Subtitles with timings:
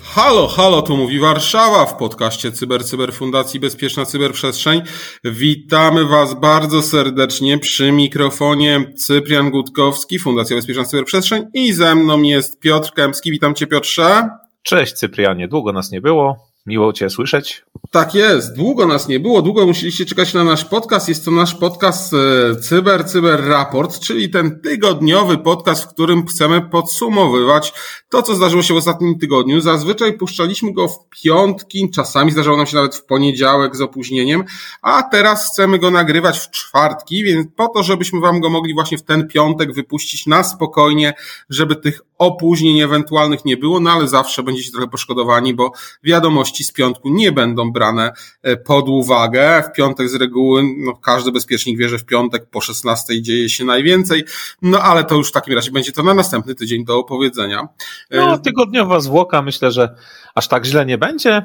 [0.00, 4.82] Halo, halo, tu mówi Warszawa w podcaście Cyber Cyber Fundacji Bezpieczna Cyberprzestrzeń.
[5.24, 12.60] Witamy Was bardzo serdecznie przy mikrofonie Cyprian Gutkowski, Fundacja Bezpieczna Cyberprzestrzeń i ze mną jest
[12.60, 13.30] Piotr Kępski.
[13.30, 14.28] Witam Cię Piotrze.
[14.62, 16.36] Cześć Cyprianie, długo nas nie było.
[16.66, 17.62] Miło Cię słyszeć.
[17.92, 21.08] Tak jest, długo nas nie było, długo musieliście czekać na nasz podcast.
[21.08, 26.60] Jest to nasz podcast e, Cyber Cyber Raport, czyli ten tygodniowy podcast, w którym chcemy
[26.60, 27.72] podsumowywać
[28.08, 29.60] to, co zdarzyło się w ostatnim tygodniu.
[29.60, 34.44] Zazwyczaj puszczaliśmy go w piątki, czasami zdarzało nam się nawet w poniedziałek z opóźnieniem,
[34.82, 38.98] a teraz chcemy go nagrywać w czwartki, więc po to, żebyśmy Wam go mogli właśnie
[38.98, 41.14] w ten piątek wypuścić na spokojnie,
[41.48, 46.72] żeby tych opóźnień ewentualnych nie było, no ale zawsze będziecie trochę poszkodowani, bo wiadomości z
[46.72, 48.12] piątku nie będą brane
[48.42, 49.62] e, pod uwagę.
[49.62, 53.64] W piątek z reguły, no każdy bezpiecznik wie, że w piątek po 16 dzieje się
[53.64, 54.24] najwięcej,
[54.62, 57.68] no ale to już w takim razie będzie to na następny tydzień do opowiedzenia.
[58.10, 59.94] No, tygodniowa zwłoka myślę, że
[60.34, 61.42] aż tak źle nie będzie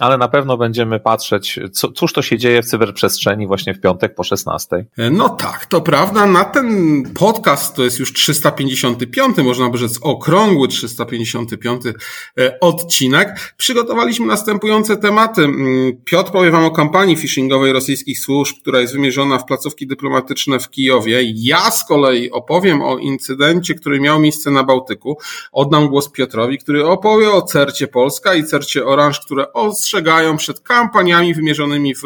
[0.00, 4.14] ale na pewno będziemy patrzeć, co, cóż to się dzieje w cyberprzestrzeni właśnie w piątek
[4.14, 4.86] po 16.
[5.10, 6.26] No tak, to prawda.
[6.26, 13.54] Na ten podcast to jest już 355, można by rzec okrągły 355 e, odcinek.
[13.56, 15.44] Przygotowaliśmy następujące tematy.
[15.44, 20.58] Mm, Piotr powie Wam o kampanii phishingowej rosyjskich służb, która jest wymierzona w placówki dyplomatyczne
[20.58, 21.20] w Kijowie.
[21.34, 25.18] Ja z kolei opowiem o incydencie, który miał miejsce na Bałtyku.
[25.52, 31.34] Oddam głos Piotrowi, który opowie o Cercie Polska i Cercie Orange, które ostrzegają przed kampaniami
[31.34, 32.02] wymierzonymi w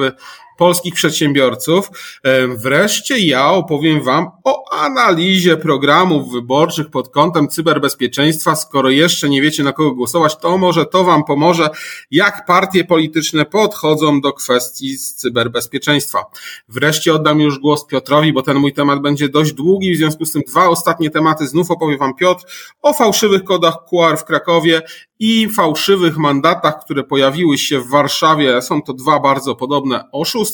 [0.56, 1.90] polskich przedsiębiorców.
[2.22, 8.56] E, wreszcie ja opowiem Wam o analizie programów wyborczych pod kątem cyberbezpieczeństwa.
[8.56, 11.68] Skoro jeszcze nie wiecie na kogo głosować, to może to Wam pomoże,
[12.10, 16.24] jak partie polityczne podchodzą do kwestii cyberbezpieczeństwa.
[16.68, 20.32] Wreszcie oddam już głos Piotrowi, bo ten mój temat będzie dość długi, w związku z
[20.32, 22.44] tym dwa ostatnie tematy znów opowie Wam Piotr
[22.82, 24.82] o fałszywych kodach QR w Krakowie
[25.18, 28.62] i fałszywych mandatach, które pojawiły się w Warszawie.
[28.62, 30.45] Są to dwa bardzo podobne oszustwa.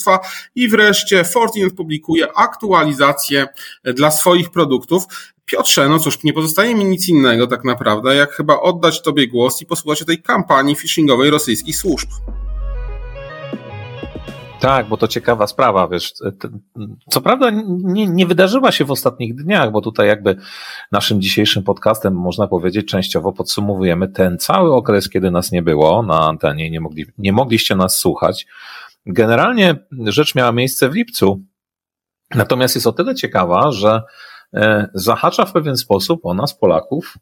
[0.54, 3.46] I wreszcie Fortinet publikuje aktualizację
[3.84, 5.04] dla swoich produktów.
[5.44, 9.62] Piotrze, no cóż, nie pozostaje mi nic innego tak naprawdę, jak chyba oddać Tobie głos
[9.62, 12.08] i posłuchać o tej kampanii phishingowej rosyjskich służb.
[14.62, 16.14] Tak, bo to ciekawa sprawa, wiesz.
[17.10, 20.36] Co prawda nie, nie wydarzyła się w ostatnich dniach, bo tutaj jakby
[20.92, 26.20] naszym dzisiejszym podcastem można powiedzieć częściowo podsumowujemy ten cały okres, kiedy nas nie było na
[26.20, 28.46] antenie, nie, mogli, nie mogliście nas słuchać.
[29.06, 29.76] Generalnie
[30.06, 31.42] rzecz miała miejsce w lipcu,
[32.34, 34.02] natomiast jest o tyle ciekawa, że
[34.54, 37.14] e, zahacza w pewien sposób o nas, Polaków,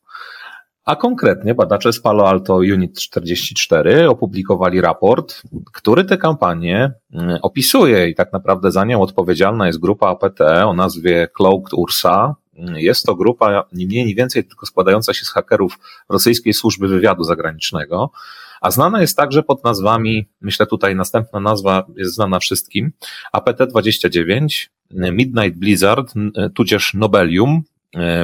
[0.84, 5.42] a konkretnie badacze z Palo Alto Unit 44 opublikowali raport,
[5.72, 8.08] który tę kampanię mm, opisuje.
[8.08, 12.34] I tak naprawdę za nią odpowiedzialna jest grupa APT o nazwie Cloaked Ursa.
[12.74, 17.24] Jest to grupa nie mniej, nie więcej tylko składająca się z hakerów rosyjskiej służby wywiadu
[17.24, 18.10] zagranicznego,
[18.60, 22.92] a znana jest także pod nazwami, myślę tutaj następna nazwa jest znana wszystkim,
[23.32, 26.14] APT-29, Midnight Blizzard,
[26.54, 27.62] tudzież Nobelium,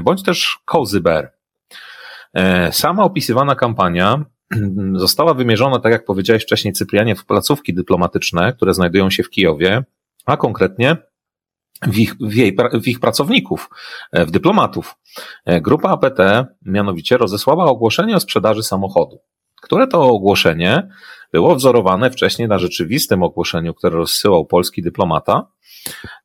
[0.02, 1.32] bądź też Cozy Bear.
[2.34, 4.24] E, sama opisywana kampania
[4.94, 9.84] została wymierzona, tak jak powiedziałeś wcześniej, Cyprianie, w placówki dyplomatyczne, które znajdują się w Kijowie,
[10.26, 10.96] a konkretnie
[11.82, 13.70] w ich, w, jej, w ich pracowników,
[14.12, 14.96] e, w dyplomatów.
[15.44, 16.18] E, grupa APT
[16.62, 19.18] mianowicie rozesłała ogłoszenie o sprzedaży samochodu,
[19.66, 20.88] które to ogłoszenie
[21.32, 25.46] było wzorowane wcześniej na rzeczywistym ogłoszeniu, które rozsyłał polski dyplomata,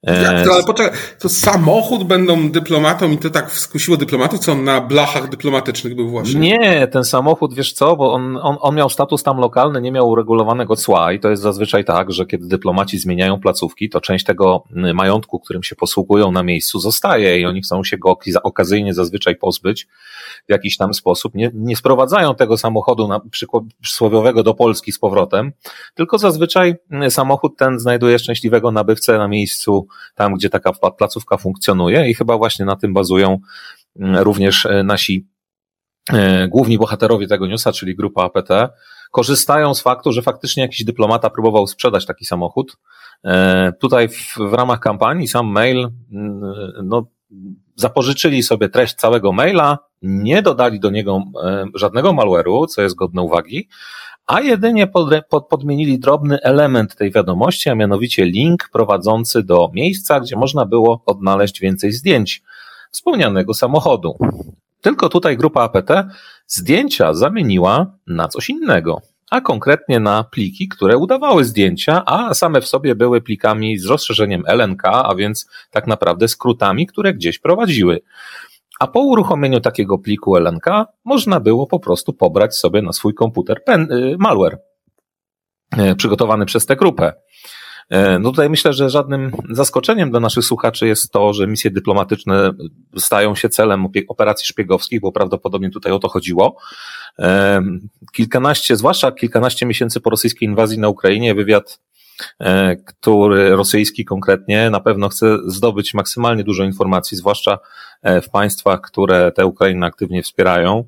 [0.03, 4.63] jak to, ale poczekaj, to samochód będą dyplomatą i to tak skusiło dyplomatów, co on
[4.63, 6.39] na blachach dyplomatycznych był właśnie?
[6.39, 10.09] Nie, ten samochód, wiesz co, bo on, on, on miał status tam lokalny, nie miał
[10.09, 14.63] uregulowanego cła i to jest zazwyczaj tak, że kiedy dyplomaci zmieniają placówki, to część tego
[14.93, 19.87] majątku, którym się posługują na miejscu zostaje i oni chcą się go okazyjnie zazwyczaj pozbyć
[20.47, 21.35] w jakiś tam sposób.
[21.35, 23.21] Nie, nie sprowadzają tego samochodu na
[23.81, 25.51] przysłowiowego do Polski z powrotem,
[25.95, 26.75] tylko zazwyczaj
[27.09, 32.65] samochód ten znajduje szczęśliwego nabywcę na miejscu tam gdzie taka placówka funkcjonuje i chyba właśnie
[32.65, 33.39] na tym bazują
[33.99, 35.27] mm, również e, nasi
[36.13, 38.49] e, główni bohaterowie tego newsa, czyli grupa APT,
[39.11, 42.77] korzystają z faktu, że faktycznie jakiś dyplomata próbował sprzedać taki samochód.
[43.25, 46.41] E, tutaj w, w ramach kampanii sam mail, mm,
[46.83, 47.07] no,
[47.75, 51.23] zapożyczyli sobie treść całego maila, nie dodali do niego
[51.75, 53.67] żadnego malware'u, co jest godne uwagi,
[54.31, 60.19] a jedynie pod, pod, podmienili drobny element tej wiadomości, a mianowicie link prowadzący do miejsca,
[60.19, 62.43] gdzie można było odnaleźć więcej zdjęć
[62.91, 64.17] wspomnianego samochodu.
[64.81, 65.89] Tylko tutaj grupa APT
[66.47, 69.01] zdjęcia zamieniła na coś innego.
[69.31, 74.43] a konkretnie na pliki, które udawały zdjęcia, a same w sobie były plikami z rozszerzeniem
[74.47, 78.01] LNK, a więc tak naprawdę skrótami, które gdzieś prowadziły.
[78.81, 80.65] A po uruchomieniu takiego pliku LNK
[81.05, 84.57] można było po prostu pobrać sobie na swój komputer pen, y, malware
[85.77, 87.13] y, przygotowany przez tę grupę.
[87.93, 92.51] Y, no tutaj myślę, że żadnym zaskoczeniem dla naszych słuchaczy jest to, że misje dyplomatyczne
[92.97, 96.57] stają się celem operacji szpiegowskich, bo prawdopodobnie tutaj o to chodziło.
[98.11, 101.79] Kilkanaście, zwłaszcza kilkanaście miesięcy po rosyjskiej inwazji na Ukrainie, wywiad
[102.85, 107.59] który rosyjski konkretnie na pewno chce zdobyć maksymalnie dużo informacji, zwłaszcza
[108.01, 110.83] e, w państwach, które tę Ukrainę aktywnie wspierają.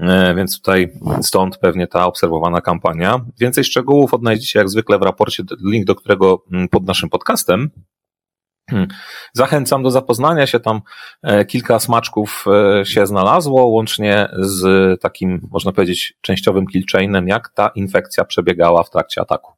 [0.00, 0.92] E, więc tutaj
[1.22, 3.20] stąd pewnie ta obserwowana kampania.
[3.40, 7.70] Więcej szczegółów odnajdziecie jak zwykle w raporcie, link do którego mm, pod naszym podcastem.
[8.70, 8.88] Hmm.
[9.32, 10.80] Zachęcam do zapoznania się, tam
[11.48, 12.44] kilka smaczków
[12.84, 19.20] się znalazło, łącznie z takim, można powiedzieć, częściowym killchainem, jak ta infekcja przebiegała w trakcie
[19.20, 19.57] ataku.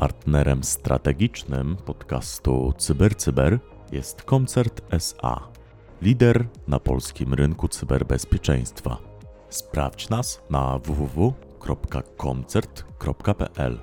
[0.00, 3.58] Partnerem strategicznym podcastu CyberCyber
[3.92, 5.48] jest Koncert SA,
[6.02, 8.98] lider na polskim rynku cyberbezpieczeństwa.
[9.50, 13.78] Sprawdź nas na www.koncert.pl.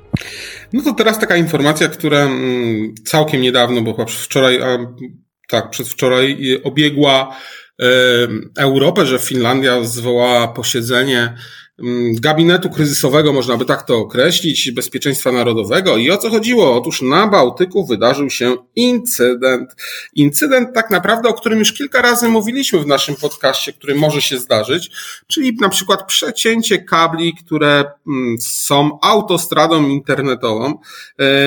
[0.73, 4.59] No to teraz taka informacja, która mm, całkiem niedawno, bo chyba wczoraj,
[5.49, 7.35] tak, przedwczoraj obiegła
[8.57, 11.37] Europę, że Finlandia zwołała posiedzenie
[12.13, 15.97] gabinetu kryzysowego, można by tak to określić, bezpieczeństwa narodowego.
[15.97, 16.75] I o co chodziło?
[16.75, 19.75] Otóż na Bałtyku wydarzył się incydent.
[20.15, 24.38] Incydent tak naprawdę, o którym już kilka razy mówiliśmy w naszym podcaście, który może się
[24.38, 24.91] zdarzyć,
[25.27, 30.80] czyli na przykład przecięcie kabli, które mm, są autostradą internetową.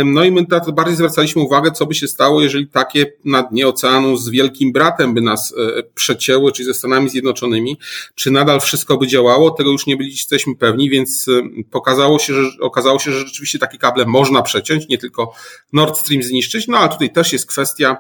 [0.05, 4.17] No i my bardziej zwracaliśmy uwagę, co by się stało, jeżeli takie na dnie oceanu
[4.17, 7.79] z wielkim bratem by nas e, przecięły, czyli ze Stanami Zjednoczonymi.
[8.15, 9.50] Czy nadal wszystko by działało?
[9.50, 13.58] Tego już nie byliśmy jesteśmy pewni, więc y, pokazało się, że, okazało się, że rzeczywiście
[13.58, 15.32] takie kable można przeciąć, nie tylko
[15.72, 17.96] Nord Stream zniszczyć, no ale tutaj też jest kwestia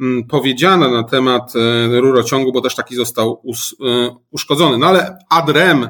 [0.00, 4.78] mm, powiedziana na temat y, rurociągu, bo też taki został y, uszkodzony.
[4.78, 5.88] No ale adrem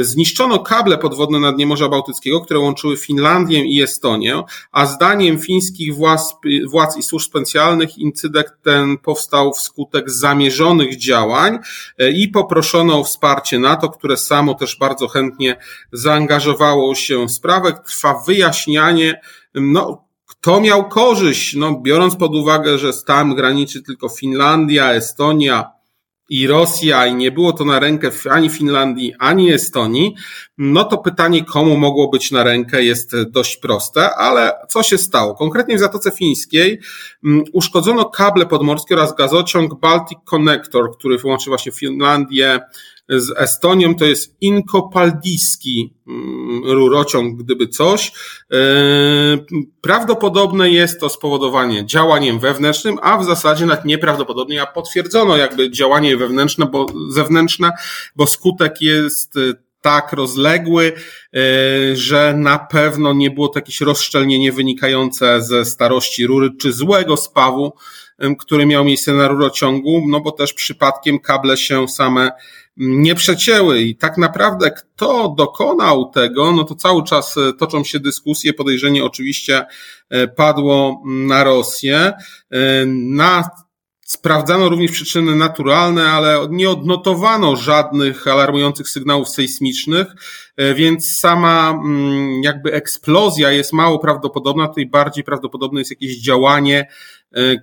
[0.00, 4.42] zniszczono kable podwodne na dnie Morza Bałtyckiego, które łączyły Finlandię i Estonię,
[4.72, 6.34] a zdaniem fińskich władz,
[6.70, 11.58] władz i służb specjalnych incydent ten powstał wskutek zamierzonych działań
[12.14, 15.56] i poproszono o wsparcie NATO, które samo też bardzo chętnie
[15.92, 17.72] zaangażowało się w sprawę.
[17.86, 19.20] Trwa wyjaśnianie,
[19.54, 20.03] no,
[20.44, 25.70] kto miał korzyść, no, biorąc pod uwagę, że tam graniczy tylko Finlandia, Estonia,
[26.28, 30.14] i Rosja i nie było to na rękę ani Finlandii, ani Estonii,
[30.58, 35.34] no to pytanie, komu mogło być na rękę, jest dość proste, ale co się stało?
[35.34, 36.80] Konkretnie w Zatoce Fińskiej
[37.24, 42.60] mm, uszkodzono kable podmorskie oraz gazociąg Baltic Connector, który łączy właśnie Finlandię
[43.08, 48.12] z Estonią, to jest inkopaldiski mm, rurociąg, gdyby coś.
[48.52, 48.56] E,
[49.80, 56.16] prawdopodobne jest to spowodowanie działaniem wewnętrznym, a w zasadzie nawet nieprawdopodobnie, a potwierdzono jakby działanie
[56.16, 57.70] wewnętrzne, bo zewnętrzne,
[58.16, 59.38] bo skutek jest
[59.80, 60.92] tak rozległy,
[61.34, 61.40] e,
[61.96, 67.72] że na pewno nie było to jakieś rozszczelnienie wynikające ze starości rury czy złego spawu,
[68.38, 72.30] który miał miejsce na rurociągu, no bo też przypadkiem kable się same
[72.76, 78.00] nie przecięły i tak naprawdę kto dokonał tego, no to cały czas e, toczą się
[78.00, 79.66] dyskusje, podejrzenie oczywiście
[80.10, 82.12] e, padło na Rosję.
[82.50, 83.50] E, na
[84.06, 90.06] Sprawdzano również przyczyny naturalne, ale nie odnotowano żadnych alarmujących sygnałów sejsmicznych,
[90.74, 94.68] więc sama mm, jakby eksplozja jest mało prawdopodobna.
[94.68, 96.88] Tutaj bardziej prawdopodobne jest jakieś działanie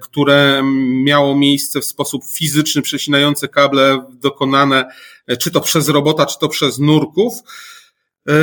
[0.02, 0.62] które
[1.04, 4.86] miało miejsce w sposób fizyczny, przecinające kable dokonane
[5.28, 7.34] e, czy to przez robota, czy to przez nurków.
[8.30, 8.34] E,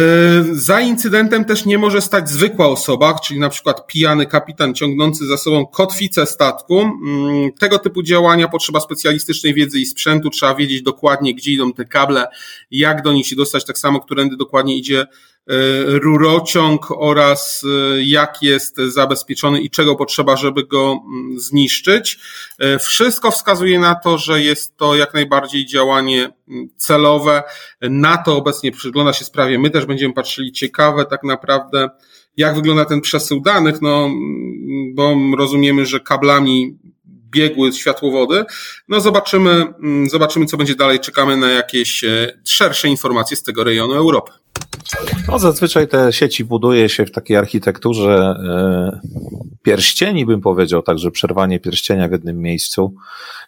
[0.53, 5.37] za incydentem też nie może stać zwykła osoba, czyli na przykład pijany kapitan ciągnący za
[5.37, 6.81] sobą kotwicę statku.
[6.81, 10.31] Mm, tego typu działania potrzeba specjalistycznej wiedzy i sprzętu.
[10.31, 12.27] Trzeba wiedzieć dokładnie, gdzie idą te kable,
[12.71, 15.07] jak do nich się dostać, tak samo, którędy dokładnie idzie
[15.38, 15.38] E,
[15.87, 22.19] rurociąg oraz e, jak jest zabezpieczony i czego potrzeba, żeby go mm, zniszczyć.
[22.59, 27.43] E, wszystko wskazuje na to, że jest to jak najbardziej działanie mm, celowe.
[27.81, 29.59] Na to obecnie przygląda się sprawie.
[29.59, 31.89] My też będziemy patrzyli ciekawe tak naprawdę,
[32.37, 36.79] jak wygląda ten przesył danych, no, mm, bo rozumiemy, że kablami
[37.31, 38.45] biegły światłowody.
[38.89, 39.67] No zobaczymy,
[40.11, 41.01] zobaczymy, co będzie dalej.
[41.01, 42.05] Czekamy na jakieś
[42.45, 44.33] szersze informacje z tego rejonu Europy.
[45.29, 49.01] No, zazwyczaj te sieci buduje się w takiej architekturze e,
[49.63, 52.95] pierścieni, bym powiedział, także przerwanie pierścienia w jednym miejscu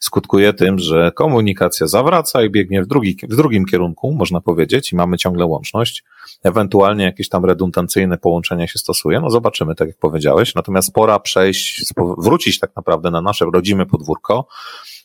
[0.01, 4.97] skutkuje tym, że komunikacja zawraca i biegnie w, drugi, w drugim kierunku, można powiedzieć, i
[4.97, 6.05] mamy ciągle łączność.
[6.43, 9.21] Ewentualnie jakieś tam redundancyjne połączenia się stosuje.
[9.21, 10.55] No zobaczymy, tak jak powiedziałeś.
[10.55, 11.85] Natomiast pora przejść,
[12.19, 14.47] wrócić tak naprawdę na nasze rodzime podwórko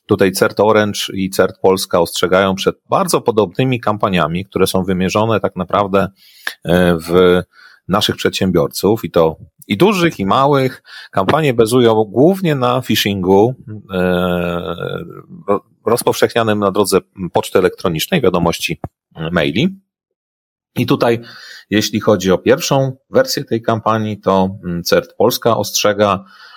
[0.05, 5.55] Tutaj CERT Orange i CERT Polska ostrzegają przed bardzo podobnymi kampaniami, które są wymierzone tak
[5.55, 6.07] naprawdę
[6.65, 7.41] e, w
[7.88, 10.83] naszych przedsiębiorców i to i dużych, i małych.
[11.12, 13.55] Kampanie bazują głównie na phishingu
[13.93, 15.05] e,
[15.85, 17.00] rozpowszechnianym na drodze
[17.33, 18.79] poczty elektronicznej, wiadomości
[19.31, 19.79] maili.
[20.75, 21.19] I tutaj,
[21.69, 24.50] jeśli chodzi o pierwszą wersję tej kampanii, to
[24.83, 26.54] CERT Polska ostrzega E,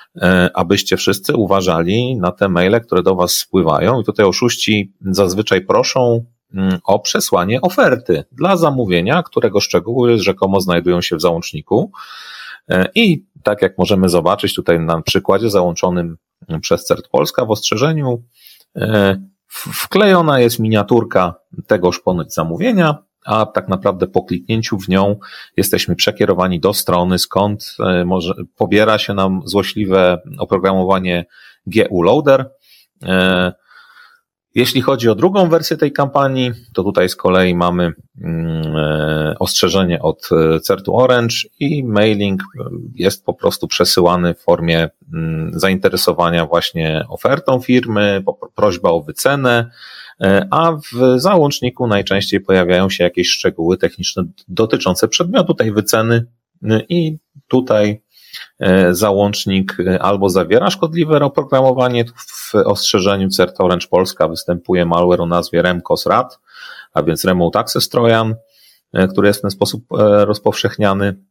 [0.54, 4.00] abyście wszyscy uważali na te maile, które do Was spływają.
[4.00, 11.00] I tutaj oszuści zazwyczaj proszą mm, o przesłanie oferty dla zamówienia, którego szczegóły rzekomo znajdują
[11.00, 11.92] się w załączniku.
[12.68, 16.16] E, I tak jak możemy zobaczyć tutaj na przykładzie załączonym
[16.60, 18.22] przez CERT Polska w ostrzeżeniu,
[18.76, 19.16] e,
[19.48, 21.34] wklejona jest miniaturka
[21.66, 25.16] tegoż ponoć zamówienia, a tak naprawdę po kliknięciu w nią
[25.56, 31.26] jesteśmy przekierowani do strony, skąd e, może pobiera się nam złośliwe oprogramowanie
[31.66, 32.50] GU Loader.
[33.02, 33.52] E,
[34.54, 40.02] jeśli chodzi o drugą wersję tej kampanii, to tutaj z kolei mamy mm, e, ostrzeżenie
[40.02, 40.28] od
[40.62, 42.42] CERTu Orange i mailing
[42.94, 49.70] jest po prostu przesyłany w formie mm, zainteresowania właśnie ofertą firmy, prośba o wycenę,
[50.50, 56.26] a w załączniku najczęściej pojawiają się jakieś szczegóły techniczne dotyczące przedmiotu tej wyceny
[56.62, 58.02] e, i tutaj
[58.58, 65.62] e, załącznik albo zawiera szkodliwe oprogramowanie, w ostrzeżeniu CERT Orange Polska występuje malware o nazwie
[65.62, 66.38] Remcos RAT,
[66.92, 68.34] a więc Remote Access Trojan,
[69.10, 69.84] który jest w ten sposób
[70.25, 71.27] rozpowszechniany.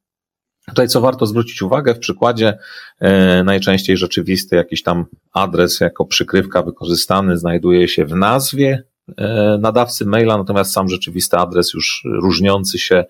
[0.67, 2.57] Tutaj co warto zwrócić uwagę, w przykładzie
[2.99, 8.83] e, najczęściej rzeczywisty jakiś tam adres jako przykrywka wykorzystany znajduje się w nazwie
[9.17, 13.05] e, nadawcy maila, natomiast sam rzeczywisty adres już różniący się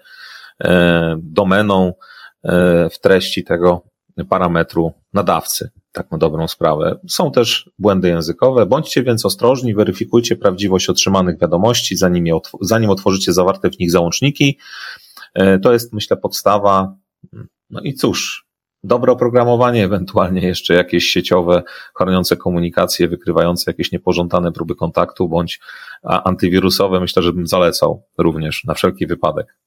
[0.63, 1.93] e, domeną
[2.91, 3.81] w treści tego
[4.29, 6.99] parametru nadawcy, tak na dobrą sprawę.
[7.07, 8.65] Są też błędy językowe.
[8.65, 14.57] Bądźcie więc ostrożni, weryfikujcie prawdziwość otrzymanych wiadomości, zanim, je, zanim otworzycie zawarte w nich załączniki.
[15.61, 16.95] To jest, myślę, podstawa
[17.69, 18.45] no i cóż,
[18.83, 21.63] dobre oprogramowanie, ewentualnie jeszcze jakieś sieciowe,
[21.95, 25.59] chroniące komunikację, wykrywające jakieś niepożądane próby kontaktu, bądź
[26.03, 29.57] antywirusowe, myślę, że bym zalecał również na wszelki wypadek.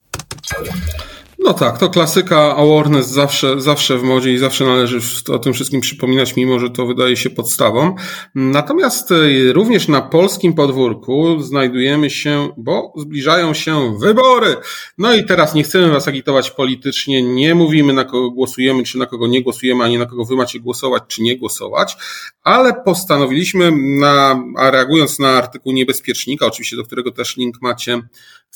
[1.45, 4.99] No tak, to klasyka awareness zawsze, zawsze w modzie i zawsze należy
[5.33, 7.95] o tym wszystkim przypominać, mimo że to wydaje się podstawą.
[8.35, 14.57] Natomiast e, również na polskim podwórku znajdujemy się, bo zbliżają się wybory.
[14.99, 19.07] No i teraz nie chcemy was agitować politycznie, nie mówimy na kogo głosujemy, czy na
[19.07, 21.97] kogo nie głosujemy, ani na kogo wy macie głosować, czy nie głosować,
[22.43, 28.03] ale postanowiliśmy na, a reagując na artykuł niebezpiecznika, oczywiście do którego też link macie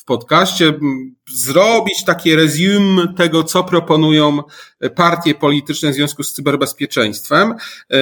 [0.05, 0.73] w podcaście,
[1.31, 4.43] zrobić takie resume tego, co proponują
[4.97, 7.55] partie polityczne w związku z cyberbezpieczeństwem.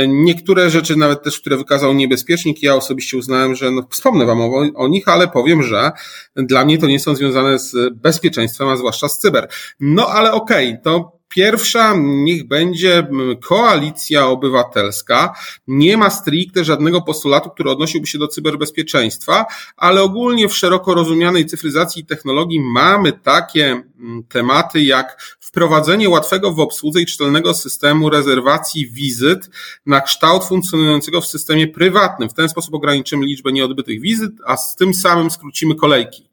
[0.08, 4.64] Niektóre rzeczy nawet też, które wykazał niebezpiecznik, ja osobiście uznałem, że no, wspomnę Wam o,
[4.74, 5.90] o nich, ale powiem, że
[6.36, 9.48] dla mnie to nie są związane z bezpieczeństwem, a zwłaszcza z cyber.
[9.80, 13.06] No ale okej, okay, to Pierwsza niech będzie
[13.42, 15.34] koalicja obywatelska.
[15.66, 19.46] Nie ma stricte żadnego postulatu, który odnosiłby się do cyberbezpieczeństwa,
[19.76, 23.82] ale ogólnie w szeroko rozumianej cyfryzacji i technologii mamy takie
[24.28, 29.50] tematy jak wprowadzenie łatwego w obsłudze i czytelnego systemu rezerwacji wizyt
[29.86, 32.28] na kształt funkcjonującego w systemie prywatnym.
[32.28, 36.31] W ten sposób ograniczymy liczbę nieodbytych wizyt, a z tym samym skrócimy kolejki.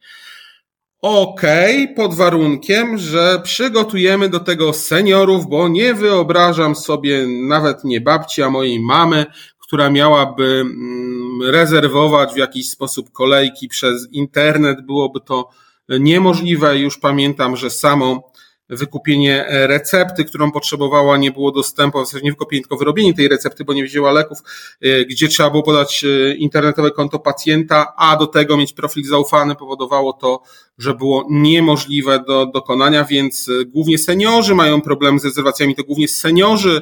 [1.02, 8.02] Okej, okay, pod warunkiem, że przygotujemy do tego seniorów, bo nie wyobrażam sobie nawet nie
[8.02, 9.26] babci, a mojej mamy,
[9.60, 14.86] która miałaby mm, rezerwować w jakiś sposób kolejki przez internet.
[14.86, 15.50] Byłoby to
[15.90, 16.78] niemożliwe.
[16.78, 18.29] Już pamiętam, że samo
[18.70, 23.28] wykupienie e, recepty, którą potrzebowała, nie było dostępu, w zasadzie nie wykupienie, tylko wyrobienie tej
[23.28, 24.38] recepty, bo nie wzięła leków,
[24.82, 29.56] e, gdzie trzeba było podać e, internetowe konto pacjenta, a do tego mieć profil zaufany,
[29.56, 30.42] powodowało to,
[30.78, 36.82] że było niemożliwe do dokonania, więc głównie seniorzy mają problem z rezerwacjami, to głównie seniorzy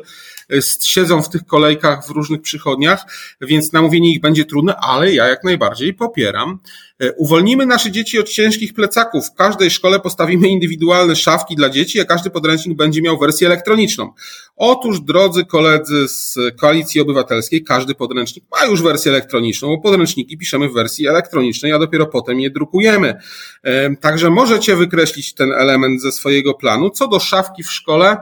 [0.82, 3.06] siedzą w tych kolejkach w różnych przychodniach,
[3.42, 6.60] więc namówienie ich będzie trudne, ale ja jak najbardziej popieram.
[7.18, 9.25] Uwolnimy nasze dzieci od ciężkich plecaków.
[9.27, 14.13] W każdej szkole postawimy indywidualne szafki dla dzieci, a każdy podręcznik będzie miał wersję elektroniczną.
[14.56, 20.70] Otóż, drodzy koledzy z Koalicji Obywatelskiej, każdy podręcznik ma już wersję elektroniczną, bo podręczniki piszemy
[20.70, 23.20] w wersji elektronicznej, a dopiero potem je drukujemy.
[24.01, 26.89] Także możecie wykreślić ten element ze swojego planu.
[26.89, 28.18] Co do szafki w szkole,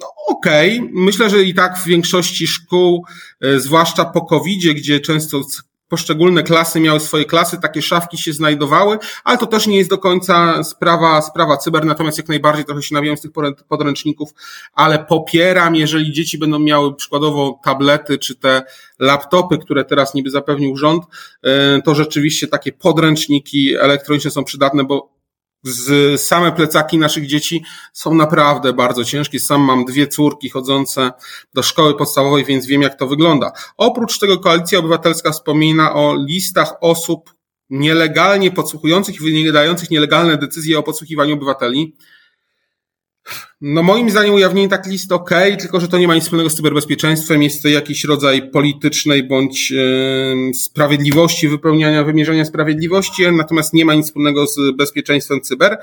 [0.00, 0.90] no okej, okay.
[0.92, 3.06] myślę, że i tak w większości szkół,
[3.40, 5.40] e, zwłaszcza po covid gdzie często
[5.88, 9.98] poszczególne klasy miały swoje klasy, takie szafki się znajdowały, ale to też nie jest do
[9.98, 13.30] końca sprawa, sprawa cyber, natomiast jak najbardziej trochę się nawijam z tych
[13.68, 14.30] podręczników,
[14.72, 18.62] ale popieram, jeżeli dzieci będą miały przykładowo tablety czy te
[18.98, 21.04] laptopy, które teraz niby zapewnił rząd,
[21.42, 25.13] e, to rzeczywiście takie podręczniki elektroniczne są przydatne, bo
[25.64, 29.40] z same plecaki naszych dzieci są naprawdę bardzo ciężkie.
[29.40, 31.12] Sam mam dwie córki chodzące
[31.54, 33.52] do szkoły podstawowej, więc wiem, jak to wygląda.
[33.76, 37.34] Oprócz tego Koalicja Obywatelska wspomina o listach osób
[37.70, 41.96] nielegalnie podsłuchujących i wydających nielegalne decyzje o podsłuchiwaniu obywateli.
[43.60, 46.54] No moim zdaniem ujawnienie tak list ok, tylko że to nie ma nic wspólnego z
[46.54, 53.94] cyberbezpieczeństwem, jest to jakiś rodzaj politycznej bądź yy, sprawiedliwości, wypełniania, wymierzenia sprawiedliwości, natomiast nie ma
[53.94, 55.78] nic wspólnego z bezpieczeństwem cyber.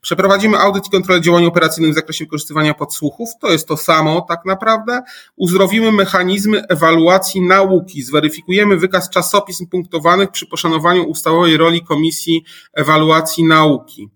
[0.00, 4.44] Przeprowadzimy audyt i kontrolę działań operacyjnych w zakresie wykorzystywania podsłuchów, to jest to samo tak
[4.44, 5.02] naprawdę.
[5.36, 14.08] Uzdrowimy mechanizmy ewaluacji nauki, zweryfikujemy wykaz czasopism punktowanych przy poszanowaniu ustawowej roli Komisji Ewaluacji Nauki.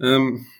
[0.00, 0.55] Yy.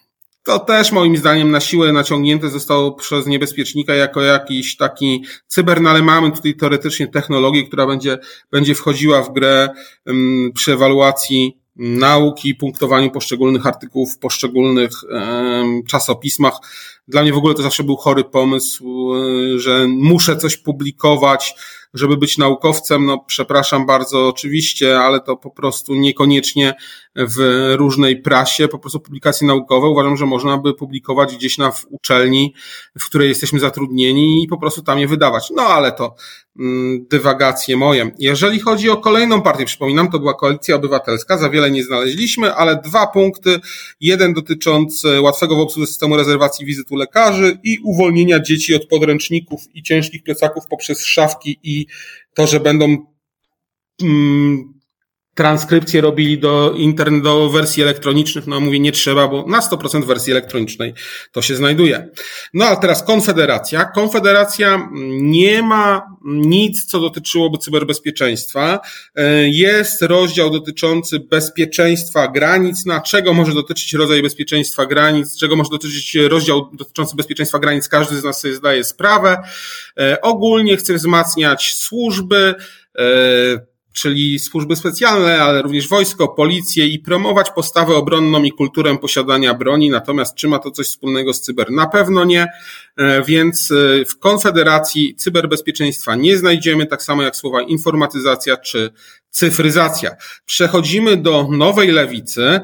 [0.46, 5.90] To też moim zdaniem na siłę naciągnięte zostało przez niebezpiecznika jako jakiś taki cyber, no
[5.90, 8.18] ale mamy tutaj teoretycznie technologię, która będzie,
[8.50, 9.68] będzie wchodziła w grę
[10.06, 16.54] um, przy ewaluacji nauki, punktowaniu poszczególnych artykułów w poszczególnych um, czasopismach.
[17.08, 21.54] Dla mnie w ogóle to zawsze był chory pomysł, e, że muszę coś publikować,
[21.94, 23.06] żeby być naukowcem.
[23.06, 26.74] No, przepraszam bardzo, oczywiście, ale to po prostu niekoniecznie
[27.16, 29.88] w różnej prasie, po prostu publikacje naukowe.
[29.88, 32.54] Uważam, że można by publikować gdzieś na uczelni,
[32.98, 35.50] w której jesteśmy zatrudnieni i po prostu tam je wydawać.
[35.56, 36.14] No ale to
[36.58, 38.10] mm, dywagacje moje.
[38.18, 42.80] Jeżeli chodzi o kolejną partię, przypominam, to była Koalicja Obywatelska, za wiele nie znaleźliśmy, ale
[42.84, 43.60] dwa punkty.
[44.00, 49.82] Jeden dotyczący łatwego w obsłudze systemu rezerwacji wizyt lekarzy i uwolnienia dzieci od podręczników i
[49.82, 51.86] ciężkich plecaków poprzez szafki i
[52.34, 52.96] to, że będą
[54.02, 54.75] mm,
[55.36, 60.32] transkrypcje robili do internet, do wersji elektronicznych, no mówię nie trzeba, bo na 100% wersji
[60.32, 60.94] elektronicznej
[61.32, 62.08] to się znajduje.
[62.54, 63.84] No a teraz Konfederacja.
[63.84, 64.88] Konfederacja
[65.20, 68.80] nie ma nic, co dotyczyłoby cyberbezpieczeństwa.
[69.14, 75.70] E, jest rozdział dotyczący bezpieczeństwa granic, na czego może dotyczyć rodzaj bezpieczeństwa granic, czego może
[75.70, 79.36] dotyczyć rozdział dotyczący bezpieczeństwa granic, każdy z nas sobie zdaje sprawę.
[80.00, 82.54] E, ogólnie chce wzmacniać służby,
[82.98, 89.54] e, czyli służby specjalne, ale również wojsko, policję i promować postawę obronną i kulturę posiadania
[89.54, 89.90] broni.
[89.90, 91.70] Natomiast czy ma to coś wspólnego z cyber?
[91.70, 92.46] Na pewno nie,
[92.96, 98.90] e, więc e, w Konfederacji cyberbezpieczeństwa nie znajdziemy, tak samo jak słowa informatyzacja czy
[99.36, 100.10] cyfryzacja.
[100.46, 102.60] Przechodzimy do nowej lewicy,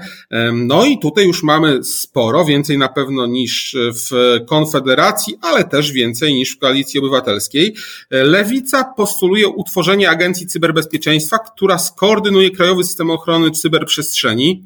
[0.52, 6.34] no i tutaj już mamy sporo, więcej na pewno niż w Konfederacji, ale też więcej
[6.34, 7.74] niż w Koalicji Obywatelskiej.
[8.10, 11.21] Lewica postuluje utworzenie Agencji Cyberbezpieczeństwa,
[11.52, 14.64] która skoordynuje Krajowy System Ochrony Cyberprzestrzeni.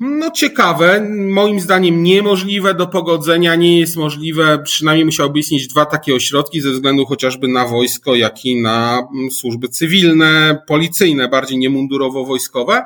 [0.00, 6.14] No ciekawe, moim zdaniem niemożliwe do pogodzenia, nie jest możliwe, przynajmniej musiałoby istnieć dwa takie
[6.14, 12.82] ośrodki ze względu chociażby na wojsko, jak i na mm, służby cywilne, policyjne, bardziej niemundurowo-wojskowe,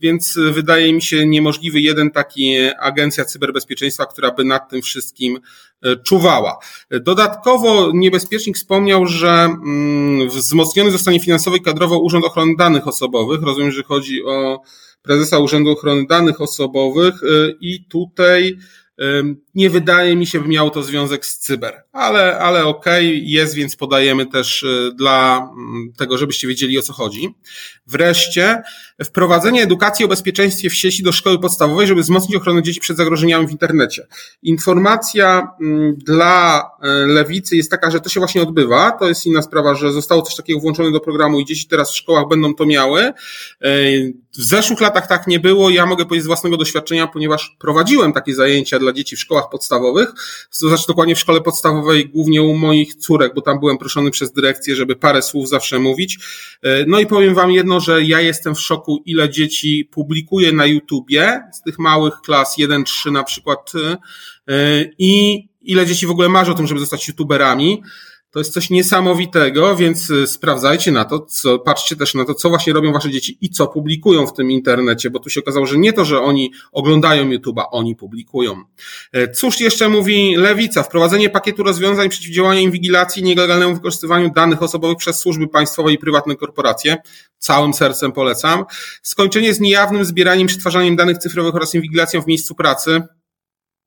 [0.00, 5.40] więc wydaje mi się niemożliwy jeden taki agencja cyberbezpieczeństwa, która by nad tym wszystkim
[5.82, 6.58] e, czuwała.
[6.90, 13.70] Dodatkowo niebezpiecznik wspomniał, że mm, wzmocniony zostanie finansowo i kadrowo Urząd Ochrony Danych Osobowych, rozumiem,
[13.70, 14.60] że chodzi o
[15.04, 18.58] prezesa Urzędu Ochrony Danych Osobowych y, i tutaj
[19.54, 23.54] nie wydaje mi się, by miało to związek z cyber, ale, ale okej, okay, jest,
[23.54, 27.34] więc podajemy też y, dla mm, tego, żebyście wiedzieli o co chodzi.
[27.86, 28.62] Wreszcie,
[29.04, 33.46] wprowadzenie edukacji o bezpieczeństwie w sieci do szkoły podstawowej, żeby wzmocnić ochronę dzieci przed zagrożeniami
[33.46, 34.06] w internecie.
[34.42, 38.90] Informacja mm, dla y, lewicy jest taka, że to się właśnie odbywa.
[38.90, 41.96] To jest inna sprawa, że zostało coś takiego włączone do programu i dzieci teraz w
[41.96, 43.12] szkołach będą to miały.
[44.38, 45.70] W zeszłych latach tak nie było.
[45.70, 50.08] Ja mogę powiedzieć z własnego doświadczenia, ponieważ prowadziłem takie zajęcia dla dzieci w szkołach podstawowych,
[50.60, 54.32] to znaczy dokładnie w szkole podstawowej, głównie u moich córek, bo tam byłem proszony przez
[54.32, 56.18] dyrekcję, żeby parę słów zawsze mówić.
[56.62, 60.66] E, no i powiem wam jedno, że ja jestem w szoku, ile dzieci publikuje na
[60.66, 63.72] YouTubie z tych małych klas 1-3 na przykład
[64.48, 67.82] e, i ile dzieci w ogóle marzy o tym, żeby zostać YouTuberami
[68.34, 72.48] To jest coś niesamowitego, więc y, sprawdzajcie na to, co, patrzcie też na to, co
[72.48, 75.78] właśnie robią wasze dzieci i co publikują w tym internecie, bo tu się okazało, że
[75.78, 78.64] nie to, że oni oglądają YouTube'a, oni publikują.
[79.12, 80.82] E, cóż jeszcze mówi Lewica?
[80.82, 86.36] Wprowadzenie pakietu rozwiązań przeciwdziałania inwigilacji i nielegalnemu wykorzystywaniu danych osobowych przez służby państwowe i prywatne
[86.36, 86.96] korporacje.
[87.38, 88.64] Całym sercem polecam.
[89.02, 93.02] Skończenie z niejawnym zbieraniem, przetwarzaniem danych cyfrowych oraz inwigilacją w miejscu pracy.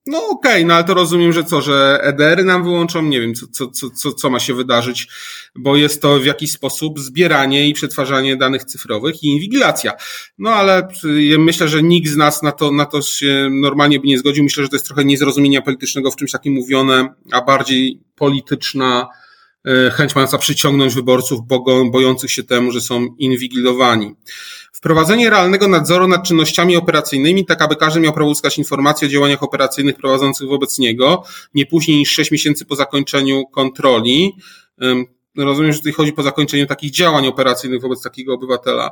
[0.07, 3.33] No okej, okay, no ale to rozumiem, że co, że EDR-y nam wyłączą, nie wiem,
[3.33, 5.07] co, co, co, co, ma się wydarzyć,
[5.55, 9.93] bo jest to w jakiś sposób zbieranie i przetwarzanie danych cyfrowych i inwigilacja.
[10.37, 10.87] No ale
[11.39, 14.43] myślę, że nikt z nas na to, na to się normalnie by nie zgodził.
[14.43, 19.07] Myślę, że to jest trochę niezrozumienia politycznego w czymś takim mówione, a bardziej polityczna
[19.93, 21.39] chęć mająca przyciągnąć wyborców
[21.91, 24.15] bojących się temu, że są inwigilowani.
[24.73, 29.43] Wprowadzenie realnego nadzoru nad czynnościami operacyjnymi, tak aby każdy miał prawo uzyskać informacje o działaniach
[29.43, 34.35] operacyjnych prowadzących wobec niego, nie później niż 6 miesięcy po zakończeniu kontroli.
[35.37, 38.91] Rozumiem, że tutaj chodzi po zakończeniu takich działań operacyjnych wobec takiego obywatela.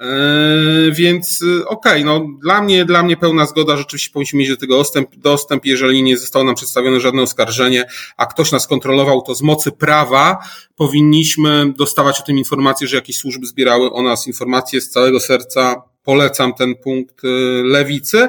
[0.00, 4.48] Yy, więc y, okej, okay, no dla mnie, dla mnie pełna zgoda, rzeczywiście powinniśmy mieć
[4.48, 7.84] do tego dostęp, dostęp, jeżeli nie zostało nam przedstawione żadne oskarżenie,
[8.16, 10.38] a ktoś nas kontrolował, to z mocy prawa
[10.74, 15.82] powinniśmy dostawać o tym informacje, że jakieś służby zbierały o nas informacje z całego serca.
[16.02, 17.28] Polecam ten punkt y,
[17.64, 18.28] lewicy.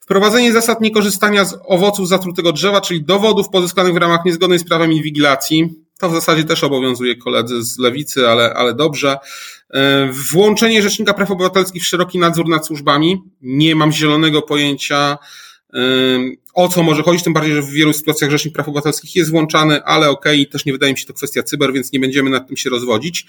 [0.00, 4.92] Wprowadzenie zasad niekorzystania z owoców zatrutego drzewa, czyli dowodów pozyskanych w ramach niezgodnej z prawem
[4.92, 9.16] inwigilacji to w zasadzie też obowiązuje koledzy z lewicy, ale, ale dobrze.
[9.70, 13.22] E, włączenie Rzecznika Praw Obywatelskich w szeroki nadzór nad służbami.
[13.42, 15.18] Nie mam zielonego pojęcia,
[16.54, 19.84] o co może chodzić, tym bardziej, że w wielu sytuacjach Rzecznik Praw Obywatelskich jest włączany,
[19.84, 22.48] ale okej, okay, też nie wydaje mi się to kwestia cyber, więc nie będziemy nad
[22.48, 23.26] tym się rozwodzić.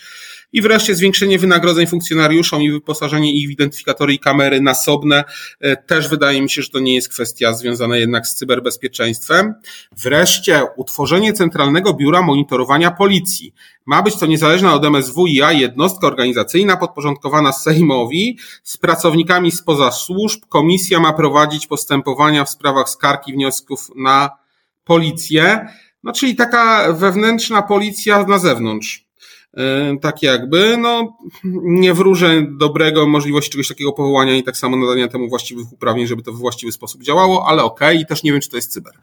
[0.53, 5.23] I wreszcie zwiększenie wynagrodzeń funkcjonariuszom i wyposażenie ich w identyfikatory i kamery nasobne.
[5.59, 9.53] E, też wydaje mi się, że to nie jest kwestia związana jednak z cyberbezpieczeństwem.
[9.97, 13.53] Wreszcie utworzenie Centralnego Biura Monitorowania Policji.
[13.85, 20.41] Ma być to niezależna od MSWiA jednostka organizacyjna podporządkowana Sejmowi z pracownikami spoza służb.
[20.49, 24.29] Komisja ma prowadzić postępowania w sprawach skarg i wniosków na
[24.83, 25.67] policję.
[26.03, 29.03] No, czyli taka wewnętrzna policja na zewnątrz.
[29.57, 31.17] E, tak jakby, no,
[31.63, 36.23] nie wróżę dobrego możliwości czegoś takiego powołania i tak samo nadania temu właściwych uprawnień, żeby
[36.23, 38.01] to w właściwy sposób działało, ale okej, okay.
[38.01, 38.93] i też nie wiem, czy to jest cyber.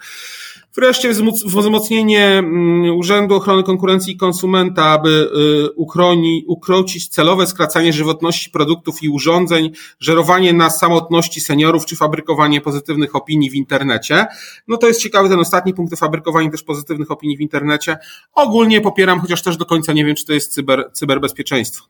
[0.77, 1.11] Wreszcie
[1.45, 5.31] wzmocnienie mm, Urzędu Ochrony Konkurencji i Konsumenta, aby
[5.69, 12.61] y, uchroni, ukrócić celowe skracanie żywotności produktów i urządzeń, żerowanie na samotności seniorów czy fabrykowanie
[12.61, 14.27] pozytywnych opinii w internecie.
[14.69, 17.99] No to jest ciekawy ten ostatni punkt, fabrykowanie też pozytywnych opinii w internecie.
[18.35, 21.85] Ogólnie popieram, chociaż też do końca nie wiem, czy to jest cyber, cyberbezpieczeństwo.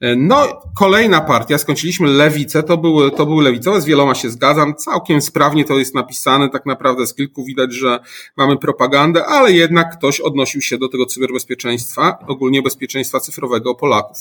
[0.00, 4.74] E, no, kolejna partia, skończyliśmy lewicę, to były, to były lewicowe, z wieloma się zgadzam,
[4.74, 7.98] całkiem sprawnie to jest napisane, tak naprawdę z kilku widać, że
[8.36, 14.18] mamy propagandę, ale jednak ktoś odnosił się do tego cyberbezpieczeństwa, ogólnie bezpieczeństwa cyfrowego Polaków.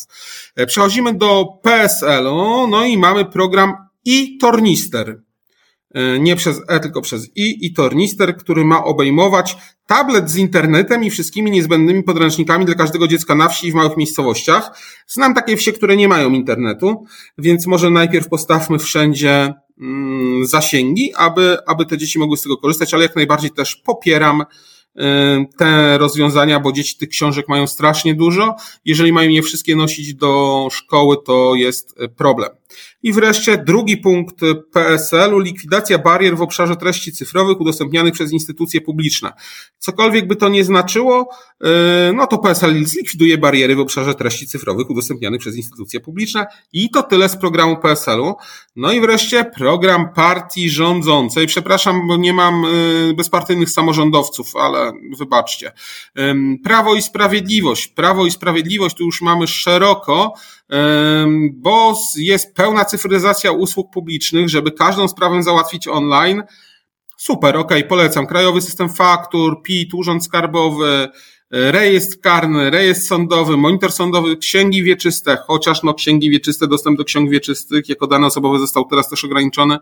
[0.56, 3.74] E, przechodzimy do PSL-u, no i mamy program
[4.06, 5.10] i-tornister.
[5.10, 5.25] E,
[6.20, 11.10] nie przez E, tylko przez I i tornister, który ma obejmować tablet z internetem i
[11.10, 14.80] wszystkimi niezbędnymi podręcznikami dla każdego dziecka na wsi i w małych miejscowościach.
[15.08, 17.06] Znam takie wsie, które nie mają internetu,
[17.38, 22.94] więc może najpierw postawmy wszędzie mm, zasięgi, aby, aby te dzieci mogły z tego korzystać,
[22.94, 24.44] ale jak najbardziej też popieram
[25.00, 28.56] Y, te rozwiązania, bo dzieci tych książek mają strasznie dużo.
[28.86, 32.50] Jeżeli mają je wszystkie nosić do szkoły, to jest y, problem.
[33.06, 34.36] I wreszcie drugi punkt
[34.72, 39.34] PSL-u, likwidacja barier w obszarze treści cyfrowych udostępnianych przez instytucje publiczne.
[39.78, 41.30] Cokolwiek by to nie znaczyło,
[41.64, 41.68] y,
[42.14, 47.04] no to PSL zlikwiduje bariery w obszarze treści cyfrowych udostępnianych przez instytucje publiczne i to
[47.04, 48.36] tyle z programu PSL-u.
[48.76, 51.48] No i wreszcie program partii rządzącej.
[51.48, 52.66] Przepraszam, bo nie mam
[53.18, 55.72] bezpartyjnych samorządowców, ale wybaczcie.
[56.64, 57.88] Prawo i Sprawiedliwość.
[57.88, 60.34] Prawo i Sprawiedliwość tu już mamy szeroko,
[61.54, 66.44] bo jest pełna cyfryzacja usług publicznych, żeby każdą sprawę załatwić online.
[67.18, 68.28] Super, ok, polecam.
[68.28, 71.10] Krajowy System Faktur, PIT, Urząd Skarbowy,
[71.52, 77.30] rejestr karny, rejestr sądowy, monitor sądowy, księgi wieczyste, chociaż no księgi wieczyste, dostęp do ksiąg
[77.30, 79.78] wieczystych jako dane osobowe został teraz też ograniczony,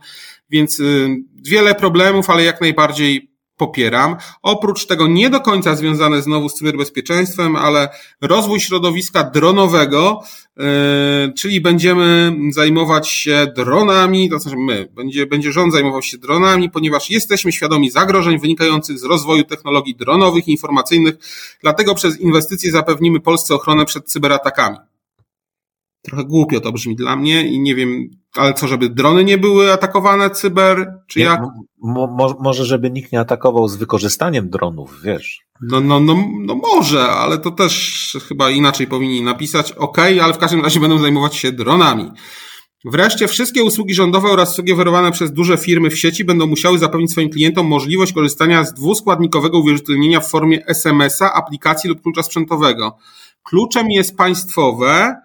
[0.49, 3.32] więc y, wiele problemów, ale jak najbardziej
[3.67, 4.15] popieram.
[4.41, 7.89] Oprócz tego nie do końca związane znowu z cyberbezpieczeństwem, ale
[8.21, 10.23] rozwój środowiska dronowego,
[10.57, 10.63] yy,
[11.37, 17.09] czyli będziemy zajmować się dronami, to znaczy my, będzie, będzie rząd zajmował się dronami, ponieważ
[17.09, 21.15] jesteśmy świadomi zagrożeń wynikających z rozwoju technologii dronowych i informacyjnych,
[21.61, 24.77] dlatego przez inwestycje zapewnimy Polsce ochronę przed cyberatakami.
[26.03, 29.73] Trochę głupio to brzmi dla mnie i nie wiem, ale co, żeby drony nie były
[29.73, 31.41] atakowane cyber, czy Nie, jak?
[31.81, 35.39] mo, mo, może, żeby nikt nie atakował z wykorzystaniem dronów, wiesz.
[35.61, 39.71] No, no, no, no może, ale to też chyba inaczej powinni napisać.
[39.71, 42.11] OK, ale w każdym razie będą zajmować się dronami.
[42.85, 47.11] Wreszcie wszystkie usługi rządowe oraz usługi oferowane przez duże firmy w sieci będą musiały zapewnić
[47.11, 52.97] swoim klientom możliwość korzystania z dwuskładnikowego uwierzytelnienia w formie SMS-a, aplikacji lub klucza sprzętowego.
[53.43, 55.15] Kluczem jest państwowe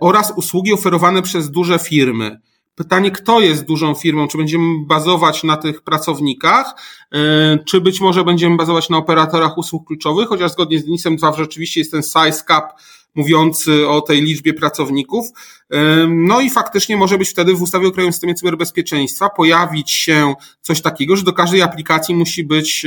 [0.00, 2.40] oraz usługi oferowane przez duże firmy.
[2.74, 4.28] Pytanie, kto jest dużą firmą?
[4.28, 6.74] Czy będziemy bazować na tych pracownikach,
[7.12, 11.32] e, czy być może będziemy bazować na operatorach usług kluczowych, chociaż zgodnie z NIS-em 2
[11.32, 12.72] rzeczywiście jest ten size cap
[13.14, 15.26] mówiący o tej liczbie pracowników.
[16.08, 20.82] No i faktycznie może być wtedy w ustawie o krajowym systemie cyberbezpieczeństwa pojawić się coś
[20.82, 22.86] takiego, że do każdej aplikacji musi być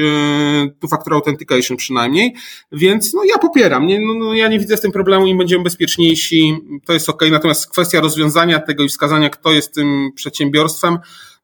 [0.80, 2.36] two-factor authentication przynajmniej,
[2.72, 5.64] więc no ja popieram, nie, no, no, ja nie widzę z tym problemu i będziemy
[5.64, 10.98] bezpieczniejsi, to jest ok, natomiast kwestia rozwiązania tego i wskazania, kto jest tym przedsiębiorstwem,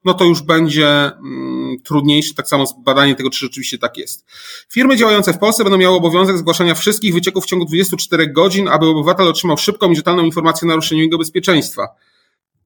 [0.05, 4.25] no to już będzie mm, trudniejsze, tak samo badanie tego, czy rzeczywiście tak jest.
[4.71, 8.85] Firmy działające w Polsce będą miały obowiązek zgłaszania wszystkich wycieków w ciągu 24 godzin, aby
[8.85, 11.87] obywatel otrzymał szybką i rzetelną informację o naruszeniu jego bezpieczeństwa.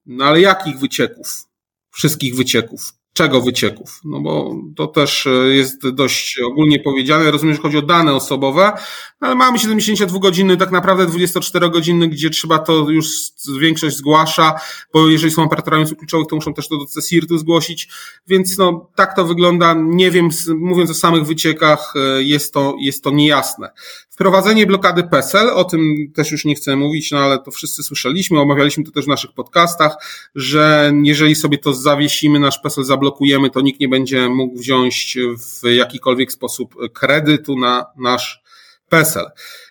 [0.05, 1.45] No ale jakich wycieków?
[1.91, 4.01] Wszystkich wycieków czego wycieków?
[4.05, 7.31] No bo to też e, jest dość ogólnie powiedziane.
[7.31, 8.71] Rozumiem, że chodzi o dane osobowe,
[9.19, 13.07] ale mamy 72 godziny, tak naprawdę 24 godziny, gdzie trzeba to już
[13.59, 14.59] większość zgłasza,
[14.93, 17.89] bo jeżeli są operatorami kluczowych, to muszą też to do CSIRT-u zgłosić,
[18.27, 19.75] więc no tak to wygląda.
[19.77, 23.69] Nie wiem, mówiąc o samych wyciekach, e, jest to, jest to niejasne.
[24.17, 28.39] Wprowadzenie blokady PESEL, o tym też już nie chcę mówić, no ale to wszyscy słyszeliśmy,
[28.39, 29.97] omawialiśmy to też w naszych podcastach,
[30.35, 35.67] że jeżeli sobie to zawiesimy, nasz PESEL zablokujemy, to nikt nie będzie mógł wziąć w
[35.67, 38.41] jakikolwiek sposób kredytu na nasz
[38.89, 39.25] PESEL.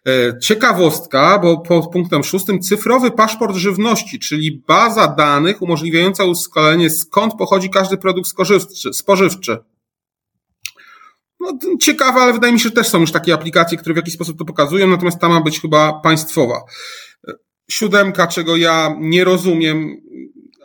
[0.07, 7.35] E, ciekawostka, bo pod punktem szóstym cyfrowy paszport żywności, czyli baza danych umożliwiająca ustalenie skąd
[7.35, 8.29] pochodzi każdy produkt
[8.93, 9.59] spożywczy.
[11.41, 14.15] No, ciekawe, ale wydaje mi się, że też są już takie aplikacje, które w jakiś
[14.15, 16.63] sposób to pokazują, natomiast ta ma być chyba państwowa.
[17.71, 19.97] Siódemka, czego ja nie rozumiem,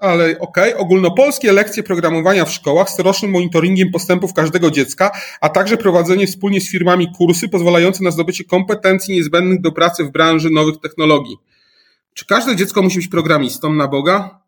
[0.02, 0.78] ale okej, okay.
[0.78, 6.62] ogólnopolskie lekcje programowania w szkołach z corocznym monitoringiem postępów każdego dziecka, a także prowadzenie wspólnie
[6.62, 11.38] z firmami kursy pozwalające na zdobycie kompetencji niezbędnych do pracy w branży nowych technologii.
[12.14, 14.41] Czy każde dziecko musi być programistą na Boga?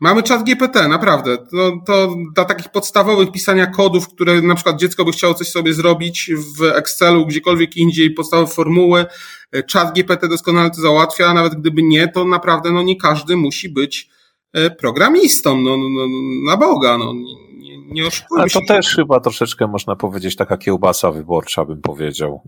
[0.00, 1.38] Mamy czat GPT, naprawdę.
[1.38, 5.74] To, to dla takich podstawowych pisania kodów, które na przykład dziecko by chciało coś sobie
[5.74, 9.06] zrobić w Excelu, gdziekolwiek indziej, podstawowe formuły,
[9.52, 13.36] e, czat GPT doskonale to załatwia, a nawet gdyby nie, to naprawdę no, nie każdy
[13.36, 14.08] musi być
[14.52, 16.06] e, programistą, no, no, no
[16.50, 17.12] na Boga, no,
[17.58, 18.66] nie, nie oszukujmy Ale to się.
[18.66, 22.40] też chyba troszeczkę można powiedzieć taka kiełbasa wyborcza, bym powiedział.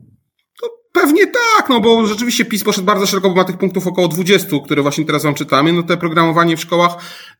[1.02, 4.46] Pewnie tak, no bo rzeczywiście PiS poszedł bardzo szeroko, bo ma tych punktów około 20,
[4.64, 5.72] które właśnie teraz wam czytamy.
[5.72, 6.92] No te programowanie w szkołach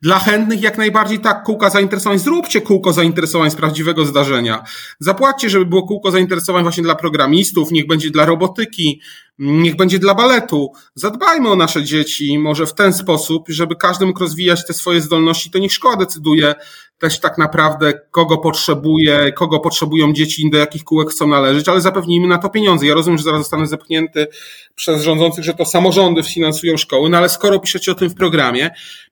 [0.03, 4.65] dla chętnych jak najbardziej tak, kółka zainteresowań, zróbcie kółko zainteresowań z prawdziwego zdarzenia.
[5.01, 9.01] Zapłaćcie, żeby było kółko zainteresowań właśnie dla programistów, niech będzie dla robotyki,
[9.39, 10.73] niech będzie dla baletu.
[10.95, 15.51] Zadbajmy o nasze dzieci, może w ten sposób, żeby każdy mógł rozwijać te swoje zdolności,
[15.51, 16.55] to niech szkoła decyduje
[16.99, 22.27] też tak naprawdę, kogo potrzebuje, kogo potrzebują dzieci, do jakich kółek chcą należeć, ale zapewnijmy
[22.27, 22.87] na to pieniądze.
[22.87, 24.27] Ja rozumiem, że zaraz zostanę zepchnięty
[24.75, 28.71] przez rządzących, że to samorządy finansują szkoły, no ale skoro piszecie o tym w programie,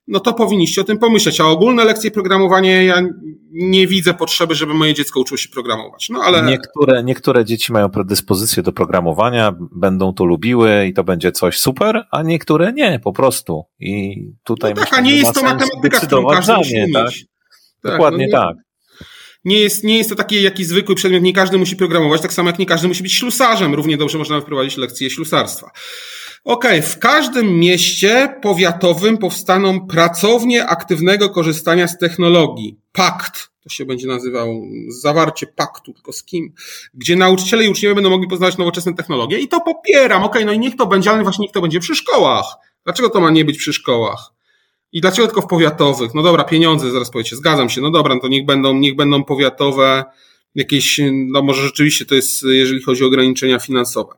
[0.09, 1.41] no to powinniście o tym pomyśleć.
[1.41, 3.03] A ogólne lekcje programowania ja
[3.53, 6.09] nie widzę potrzeby, żeby moje dziecko uczyło się programować.
[6.11, 6.43] No ale.
[6.43, 12.05] Niektóre, niektóre dzieci mają predyspozycję do programowania, będą to lubiły i to będzie coś super,
[12.11, 13.65] a niektóre nie, po prostu.
[13.81, 16.93] I tutaj no tak, myślę, a nie jest to matematyka, którą każdy musi umieć.
[16.93, 17.36] Tak?
[17.87, 18.57] Tak, Dokładnie no, tak.
[19.45, 22.49] Nie jest, nie jest to taki jakiś zwykły przedmiot, nie każdy musi programować, tak samo
[22.49, 23.75] jak nie każdy musi być ślusarzem.
[23.75, 25.71] Równie dobrze można wprowadzić lekcje ślusarstwa.
[26.45, 32.79] Okej, okay, w każdym mieście powiatowym powstaną pracownie aktywnego korzystania z technologii.
[32.93, 36.53] Pakt, to się będzie nazywał zawarcie paktu, tylko z kim?
[36.95, 40.25] Gdzie nauczyciele i uczniowie będą mogli poznawać nowoczesne technologie i to popieram.
[40.25, 42.47] Okej, okay, no i niech to będzie, ale właśnie niech to będzie przy szkołach.
[42.85, 44.36] Dlaczego to ma nie być przy szkołach?
[44.93, 46.15] I dlaczego tylko w powiatowych?
[46.15, 49.25] No dobra, pieniądze, zaraz powiecie, zgadzam się, no dobra, no to niech będą, niech będą
[49.25, 50.05] powiatowe
[50.55, 54.15] jakieś, no może rzeczywiście to jest, jeżeli chodzi o ograniczenia finansowe.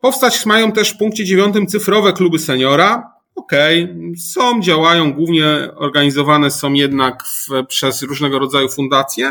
[0.00, 3.14] Powstać mają też w punkcie dziewiątym cyfrowe kluby seniora.
[3.34, 4.12] Okej, okay.
[4.18, 5.44] są, działają, głównie
[5.76, 9.30] organizowane są jednak w, przez różnego rodzaju fundacje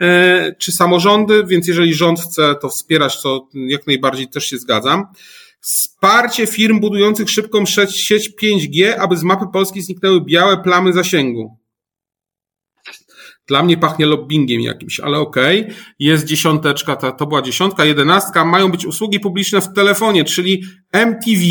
[0.00, 5.06] e, czy samorządy, więc jeżeli rząd chce to wspierać, to jak najbardziej też się zgadzam.
[5.60, 11.56] Wsparcie firm budujących szybką sieć 5G, aby z mapy Polski zniknęły białe plamy zasięgu.
[13.46, 15.60] Dla mnie pachnie lobbyingiem jakimś, ale okej.
[15.62, 15.74] Okay.
[15.98, 18.44] Jest dziesiąteczka, to, to była dziesiątka, jedenastka.
[18.44, 21.42] Mają być usługi publiczne w telefonie, czyli MTV,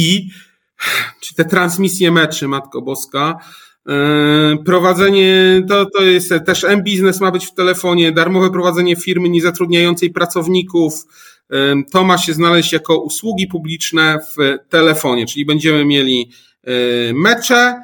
[1.19, 3.37] Czyli te transmisje meczy, Matko Boska.
[3.89, 10.09] E, prowadzenie, to, to jest też M-Biznes ma być w telefonie, darmowe prowadzenie firmy niezatrudniającej
[10.09, 10.93] pracowników.
[11.51, 16.31] E, to ma się znaleźć jako usługi publiczne w telefonie, czyli będziemy mieli
[16.63, 16.71] e,
[17.13, 17.81] mecze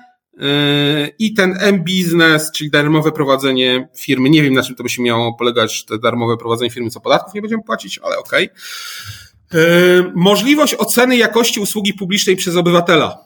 [1.19, 4.30] i ten M-Biznes, czyli darmowe prowadzenie firmy.
[4.30, 7.34] Nie wiem, na czym to by się miało polegać, te darmowe prowadzenie firmy, co podatków
[7.34, 8.49] nie będziemy płacić, ale okej.
[8.49, 10.12] Okay.
[10.15, 13.17] Możliwość oceny jakości usługi publicznej przez obywatela.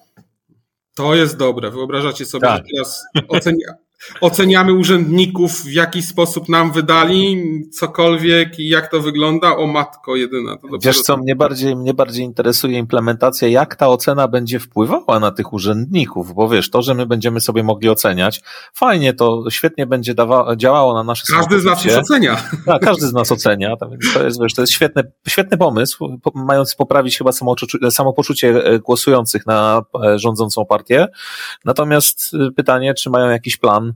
[0.96, 1.72] To jest dobre.
[1.72, 2.58] Wyobrażacie sobie, tak.
[2.58, 3.68] że teraz ocenia,
[4.22, 9.58] oceniamy urzędników, w jaki sposób nam wydali cokolwiek i jak to wygląda.
[9.58, 10.58] O matko jedyna.
[10.58, 15.32] To Wiesz co, mnie bardziej, mnie bardziej interesuje implementacja, jak ta ocena będzie wpływała na
[15.32, 18.42] tych urzędników, bo wiesz, to, że my będziemy sobie mogli oceniać,
[18.74, 22.38] fajnie, to świetnie będzie dawa- działało na nasze Każdy z nas się ocenia.
[22.66, 27.18] Tak, każdy z nas ocenia, to jest, wiesz, to jest świetny, świetny pomysł, mając poprawić
[27.18, 27.32] chyba
[27.92, 31.08] samopoczucie e, głosujących na e, rządzącą partię.
[31.66, 33.89] Natomiast e, pytanie, czy mają jakiś plan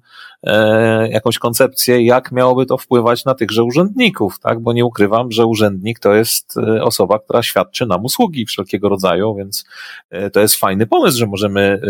[0.44, 4.60] e, jakąś koncepcję, jak miałoby to wpływać na tychże urzędników, tak?
[4.60, 9.36] Bo nie ukrywam, że urzędnik to jest e, osoba, która świadczy nam usługi wszelkiego rodzaju,
[9.36, 9.66] więc
[10.10, 11.82] e, to jest fajny pomysł, że możemy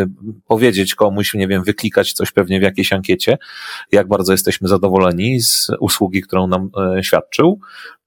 [0.47, 3.37] powiedzieć komuś, nie wiem, wyklikać coś pewnie w jakiejś ankiecie,
[3.91, 6.69] jak bardzo jesteśmy zadowoleni z usługi, którą nam
[7.01, 7.59] świadczył.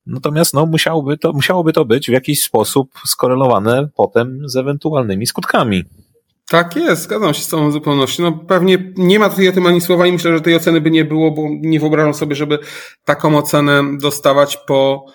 [0.07, 5.85] Natomiast no, musiałoby, to, musiałoby to być w jakiś sposób skorelowane potem z ewentualnymi skutkami.
[6.51, 8.23] Tak jest, zgadzam się z całą zupełnością.
[8.23, 10.91] No pewnie nie ma tutaj o tym ani słowa i myślę, że tej oceny by
[10.91, 12.59] nie było, bo nie wyobrażam sobie, żeby
[13.05, 15.07] taką ocenę dostawać po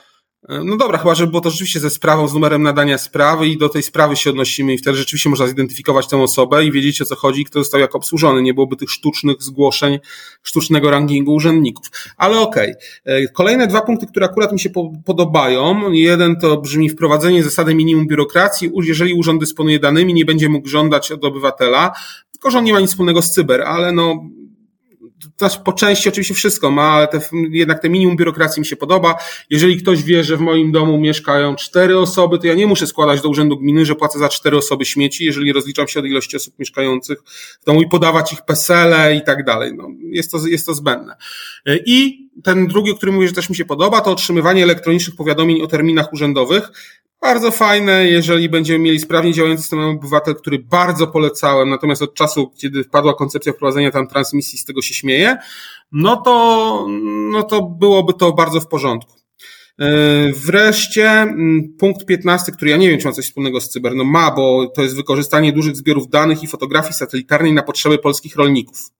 [0.50, 3.70] no dobra, chyba, żeby było to rzeczywiście ze sprawą, z numerem nadania sprawy i do
[3.70, 7.16] tej sprawy się odnosimy i wtedy rzeczywiście można zidentyfikować tę osobę i wiedzieć o co
[7.16, 8.42] chodzi, kto został jak obsłużony.
[8.42, 10.00] Nie byłoby tych sztucznych zgłoszeń,
[10.44, 11.88] sztucznego rankingu urzędników.
[12.18, 12.72] Ale okej.
[12.72, 13.16] Okay.
[13.16, 14.70] E, kolejne dwa punkty, które akurat mi się
[15.06, 15.92] podobają.
[15.92, 18.72] Jeden to brzmi wprowadzenie zasady minimum biurokracji.
[18.84, 21.92] Jeżeli urząd dysponuje danymi, nie będzie mógł żądać od obywatela,
[22.32, 24.24] tylko że on nie ma nic wspólnego z cyber, ale no
[25.38, 29.16] też po części oczywiście wszystko ma, ale te, jednak te minimum biurokracji mi się podoba.
[29.50, 33.22] Jeżeli ktoś wie, że w moim domu mieszkają cztery osoby, to ja nie muszę składać
[33.22, 36.60] do urzędu gminy, że płacę za cztery osoby śmieci, jeżeli rozliczam się od ilości osób
[36.60, 37.24] mieszkających
[37.62, 39.74] w domu i podawać ich pesele i tak dalej.
[39.76, 41.16] No, jest, to, jest to zbędne.
[41.86, 45.62] I ten drugi, o którym mówię, że też mi się podoba, to otrzymywanie elektronicznych powiadomień
[45.62, 46.72] o terminach urzędowych.
[47.22, 52.52] Bardzo fajne, jeżeli będziemy mieli sprawnie działający system obywatel, który bardzo polecałem, natomiast od czasu,
[52.58, 55.38] kiedy wpadła koncepcja wprowadzenia tam transmisji, z tego się śmieje,
[55.92, 56.88] no to,
[57.32, 59.14] no to byłoby to bardzo w porządku.
[59.80, 59.88] E,
[60.32, 64.04] wreszcie mm, punkt 15, który ja nie wiem, czy ma coś wspólnego z cyber, no
[64.04, 68.92] ma, bo to jest wykorzystanie dużych zbiorów danych i fotografii satelitarnej na potrzeby polskich rolników.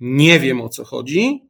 [0.00, 1.47] Nie wiem o co chodzi.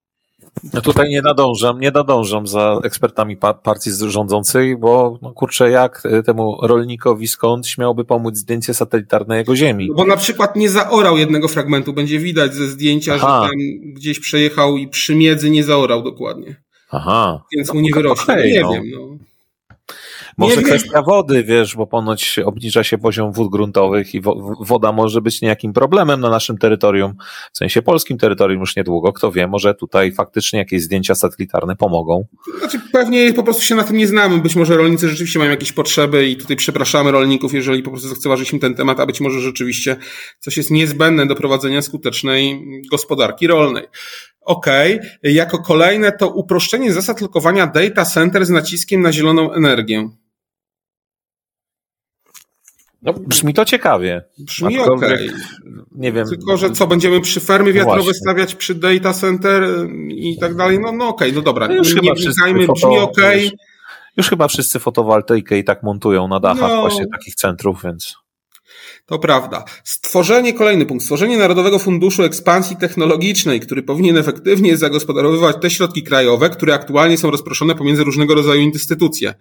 [0.74, 6.58] No tutaj nie nadążam, nie nadążam za ekspertami partii rządzącej, bo no kurczę, jak temu
[6.62, 9.86] rolnikowi skąd śmiałby pomóc zdjęcie satelitarne jego ziemi?
[9.88, 13.42] No bo na przykład nie zaorał jednego fragmentu, będzie widać ze zdjęcia, Aha.
[13.42, 13.58] że tam
[13.94, 16.56] gdzieś przejechał i przy miedzy nie zaorał dokładnie.
[16.90, 17.42] Aha.
[17.56, 18.34] Więc mu nie wyrośnie.
[18.34, 18.72] Okay, nie no.
[18.72, 19.27] wiem, no.
[20.38, 24.20] Może nie kwestia wody, wiesz, bo ponoć obniża się poziom wód gruntowych i
[24.60, 27.14] woda może być niejakim problemem na naszym terytorium,
[27.52, 29.12] w sensie polskim terytorium już niedługo.
[29.12, 32.26] Kto wie, może tutaj faktycznie jakieś zdjęcia satelitarne pomogą.
[32.58, 34.38] Znaczy pewnie po prostu się na tym nie znamy.
[34.38, 38.58] Być może rolnicy rzeczywiście mają jakieś potrzeby i tutaj przepraszamy rolników, jeżeli po prostu zlekceważyliśmy
[38.58, 39.96] ten temat, a być może rzeczywiście
[40.38, 43.84] coś jest niezbędne do prowadzenia skutecznej gospodarki rolnej.
[44.40, 44.66] OK.
[45.22, 50.08] Jako kolejne to uproszczenie zasad lokowania data center z naciskiem na zieloną energię.
[53.02, 54.22] No, brzmi to ciekawie.
[54.38, 55.02] Brzmi ok.
[55.94, 56.28] Nie wiem.
[56.28, 58.14] Tylko, że co, będziemy przy fermy wiatrowe Właśnie.
[58.14, 59.64] stawiać przy data center
[60.08, 60.78] i tak dalej?
[60.80, 61.68] No, no okej, okay, no dobra.
[61.68, 63.18] No już nie chyba wnikajmy, brzmi ok.
[63.34, 63.52] Już,
[64.16, 68.16] już, chyba wszyscy fotowoltaikę i tak montują na dachach no, właśnie takich centrów, więc.
[69.06, 69.64] To prawda.
[69.84, 76.50] Stworzenie, kolejny punkt, stworzenie Narodowego Funduszu Ekspansji Technologicznej, który powinien efektywnie zagospodarowywać te środki krajowe,
[76.50, 79.34] które aktualnie są rozproszone pomiędzy różnego rodzaju instytucje.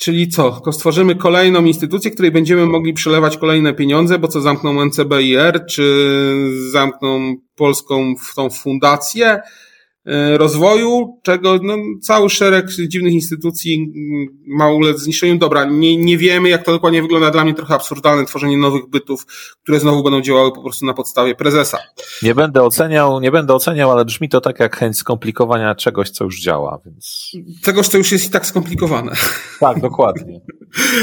[0.00, 0.62] Czyli co?
[0.72, 6.14] Stworzymy kolejną instytucję, której będziemy mogli przelewać kolejne pieniądze, bo co zamkną NCBIR, czy
[6.70, 9.40] zamkną polską tą fundację
[10.36, 13.92] rozwoju, czego no, cały szereg dziwnych instytucji
[14.46, 15.38] ma ulec zniszczeniu.
[15.38, 17.30] Dobra, nie, nie wiemy, jak to dokładnie wygląda.
[17.30, 19.26] Dla mnie trochę absurdalne tworzenie nowych bytów,
[19.62, 21.78] które znowu będą działały po prostu na podstawie prezesa.
[22.22, 26.24] Nie będę oceniał, nie będę oceniał, ale brzmi to tak jak chęć skomplikowania czegoś, co
[26.24, 27.30] już działa, więc.
[27.62, 29.12] Czegoś, co już jest i tak skomplikowane.
[29.60, 30.40] Tak, dokładnie.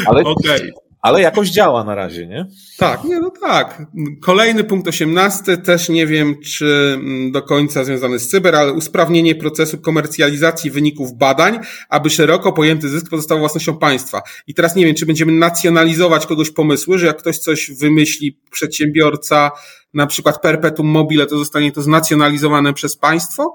[0.06, 0.72] Ale, okay.
[1.08, 2.48] Ale jakoś działa na razie, nie?
[2.78, 3.82] Tak, nie, no tak.
[4.22, 9.36] Kolejny punkt osiemnasty, też nie wiem, czy mm, do końca związany z cyber, ale usprawnienie
[9.36, 14.22] procesu komercjalizacji wyników badań, aby szeroko pojęty zysk pozostał własnością państwa.
[14.48, 19.52] I teraz nie wiem, czy będziemy nacjonalizować kogoś pomysły, że jak ktoś coś wymyśli, przedsiębiorca,
[19.94, 23.54] na przykład perpetuum mobile, to zostanie to znacjonalizowane przez państwo?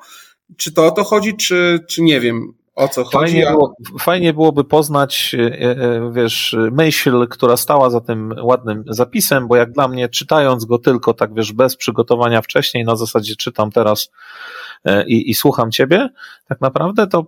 [0.57, 2.62] Czy to o to chodzi, czy, czy nie wiem?
[2.75, 3.33] O co chodzi.
[3.33, 9.49] Fajnie, było, fajnie byłoby poznać, e, e, wiesz, myśl, która stała za tym ładnym zapisem,
[9.49, 13.71] bo jak dla mnie, czytając go tylko tak, wiesz, bez przygotowania wcześniej, na zasadzie czytam
[13.71, 14.11] teraz
[14.85, 16.09] e, i, i słucham ciebie,
[16.49, 17.27] tak naprawdę to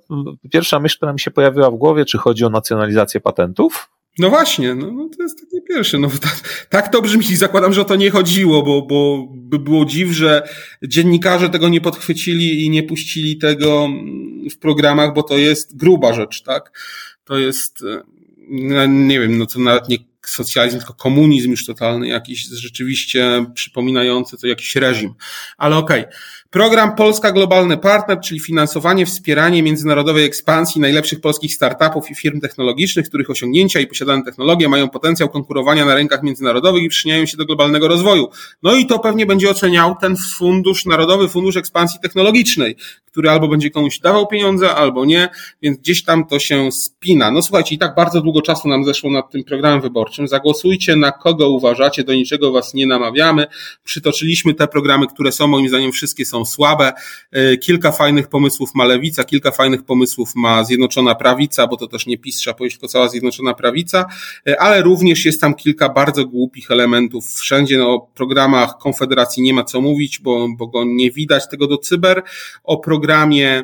[0.52, 4.74] pierwsza myśl, która mi się pojawiła w głowie, czy chodzi o nacjonalizację patentów, no właśnie,
[4.74, 5.98] no, no to jest takie pierwsze.
[5.98, 9.84] No, tak, tak to brzmi, zakładam, że o to nie chodziło, bo, bo by było
[9.84, 10.48] dziw, że
[10.82, 16.14] dziennikarze tego nie podchwycili i nie puścili tego mm, w programach, bo to jest gruba
[16.14, 16.80] rzecz, tak?
[17.24, 18.02] To jest, e,
[18.48, 24.36] no, nie wiem, no to nawet nie socjalizm, tylko komunizm już totalny, jakiś rzeczywiście przypominający
[24.38, 25.14] to jakiś reżim.
[25.56, 26.00] Ale okej.
[26.00, 26.14] Okay.
[26.54, 33.08] Program Polska Globalny Partner, czyli finansowanie, wspieranie międzynarodowej ekspansji najlepszych polskich startupów i firm technologicznych,
[33.08, 37.44] których osiągnięcia i posiadane technologie mają potencjał konkurowania na rynkach międzynarodowych i przyczyniają się do
[37.44, 38.28] globalnego rozwoju.
[38.62, 42.76] No i to pewnie będzie oceniał ten fundusz, Narodowy Fundusz Ekspansji Technologicznej,
[43.06, 45.28] który albo będzie komuś dawał pieniądze, albo nie,
[45.62, 47.30] więc gdzieś tam to się spina.
[47.30, 50.28] No słuchajcie, i tak bardzo długo czasu nam zeszło nad tym programem wyborczym.
[50.28, 53.46] Zagłosujcie na kogo uważacie, do niczego was nie namawiamy.
[53.84, 56.92] Przytoczyliśmy te programy, które są, moim zdaniem wszystkie są słabe.
[57.32, 62.06] E, kilka fajnych pomysłów ma Lewica, kilka fajnych pomysłów ma Zjednoczona Prawica, bo to też
[62.06, 64.06] nie PiS, trzeba powiedzieć, tylko cała Zjednoczona Prawica,
[64.48, 67.26] e, ale również jest tam kilka bardzo głupich elementów.
[67.26, 71.66] Wszędzie no, o programach Konfederacji nie ma co mówić, bo, bo go nie widać tego
[71.66, 72.22] do cyber.
[72.64, 73.62] O programie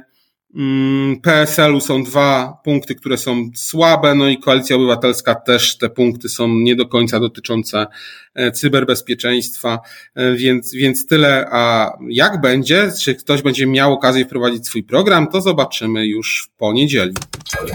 [1.22, 6.48] PSL-u są dwa punkty, które są słabe, no i Koalicja Obywatelska też te punkty są
[6.48, 7.86] nie do końca dotyczące
[8.34, 9.80] e, cyberbezpieczeństwa,
[10.14, 11.48] e, więc, więc tyle.
[11.50, 16.58] A jak będzie, czy ktoś będzie miał okazję wprowadzić swój program, to zobaczymy już w
[16.58, 17.14] poniedzieli.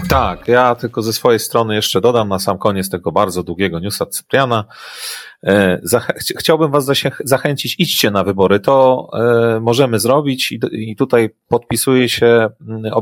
[0.08, 4.06] Tak, ja tylko ze swojej strony jeszcze dodam na sam koniec tego bardzo długiego newsa
[4.06, 4.64] Cypriana,
[6.38, 6.90] chciałbym Was
[7.24, 8.60] zachęcić, idźcie na wybory.
[8.60, 12.92] To e, możemy zrobić i tutaj podpisuję się mm,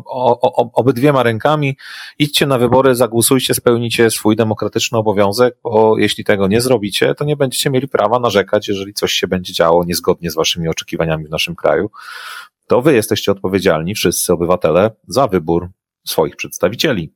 [0.74, 1.76] obydwiema rękami.
[2.18, 7.37] Idźcie na wybory, zagłosujcie, spełnicie swój demokratyczny obowiązek, bo jeśli tego nie zrobicie, to nie
[7.37, 11.55] będziecie mieli prawa narzekać, jeżeli coś się będzie działo niezgodnie z Waszymi oczekiwaniami w naszym
[11.55, 11.91] kraju.
[12.66, 15.70] To Wy jesteście odpowiedzialni, wszyscy obywatele, za wybór
[16.05, 17.12] swoich przedstawicieli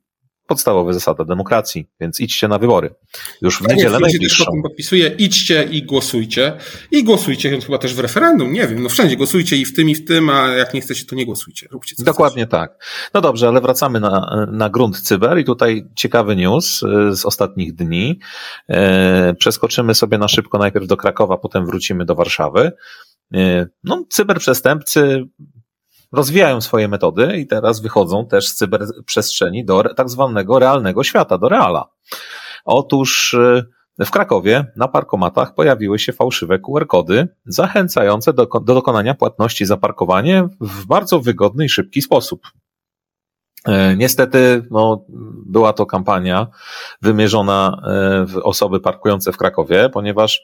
[0.49, 2.95] podstawowe zasady demokracji, więc idźcie na wybory.
[3.41, 4.43] Już w tak niedzielę jest, najbliższą.
[4.55, 6.53] Ja podpisuję, idźcie i głosujcie.
[6.91, 9.95] I głosujcie chyba też w referendum, nie wiem, no wszędzie głosujcie i w tym, i
[9.95, 11.67] w tym, a jak nie chcecie, to nie głosujcie.
[11.71, 12.51] Róbcie co Dokładnie chcecie.
[12.51, 12.85] tak.
[13.13, 17.75] No dobrze, ale wracamy na, na grunt cyber i tutaj ciekawy news y, z ostatnich
[17.75, 18.19] dni.
[18.69, 22.71] E, przeskoczymy sobie na szybko najpierw do Krakowa, potem wrócimy do Warszawy.
[23.33, 25.25] E, no, cyberprzestępcy
[26.11, 31.49] rozwijają swoje metody i teraz wychodzą też z cyberprzestrzeni do tak zwanego realnego świata, do
[31.49, 31.89] reala.
[32.65, 33.65] Otóż y,
[33.99, 40.47] w Krakowie na parkomatach pojawiły się fałszywe QR-kody zachęcające do, do dokonania płatności za parkowanie
[40.61, 42.41] w bardzo wygodny i szybki sposób.
[43.65, 45.05] E, niestety, no,
[45.45, 46.47] była to kampania
[47.01, 50.43] wymierzona e, w osoby parkujące w Krakowie, ponieważ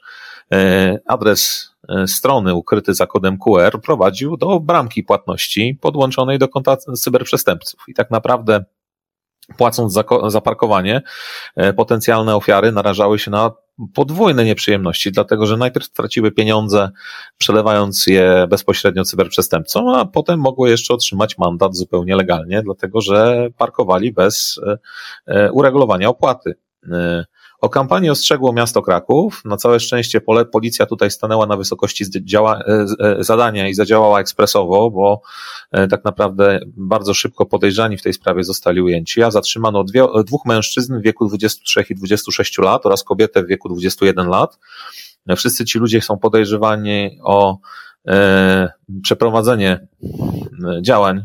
[1.06, 7.80] adres E, strony ukryty za kodem QR prowadził do bramki płatności podłączonej do konta cyberprzestępców.
[7.88, 8.64] I tak naprawdę
[9.56, 11.02] płacąc za, za parkowanie,
[11.56, 13.50] e, potencjalne ofiary narażały się na
[13.94, 16.90] podwójne nieprzyjemności, dlatego że najpierw straciły pieniądze,
[17.38, 24.12] przelewając je bezpośrednio cyberprzestępcom, a potem mogły jeszcze otrzymać mandat zupełnie legalnie, dlatego że parkowali
[24.12, 24.60] bez
[25.26, 26.54] e, uregulowania opłaty.
[27.66, 29.42] O kampanii ostrzegło miasto Kraków.
[29.44, 30.20] Na całe szczęście
[30.52, 35.20] policja tutaj stanęła na wysokości e, e, zadania i zadziałała ekspresowo, bo
[35.72, 40.46] e, tak naprawdę bardzo szybko podejrzani w tej sprawie zostali ujęci, a zatrzymano dwie, dwóch
[40.46, 44.58] mężczyzn w wieku 23 i 26 lat oraz kobietę w wieku 21 lat.
[45.36, 47.58] Wszyscy ci ludzie są podejrzewani o
[48.08, 48.68] E,
[49.02, 49.86] przeprowadzenie
[50.82, 51.24] działań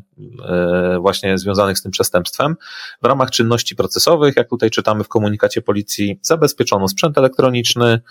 [0.50, 2.56] e, właśnie związanych z tym przestępstwem.
[3.02, 8.02] W ramach czynności procesowych, jak tutaj czytamy w komunikacie policji, zabezpieczono sprzęt elektroniczny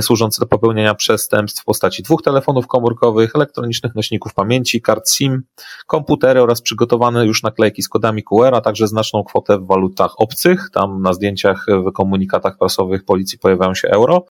[0.00, 5.42] służący do popełniania przestępstw w postaci dwóch telefonów komórkowych, elektronicznych nośników pamięci, kart SIM,
[5.86, 10.70] komputery oraz przygotowane już naklejki z kodami QR, a także znaczną kwotę w walutach obcych.
[10.72, 14.26] Tam na zdjęciach w komunikatach prasowych policji pojawiają się euro.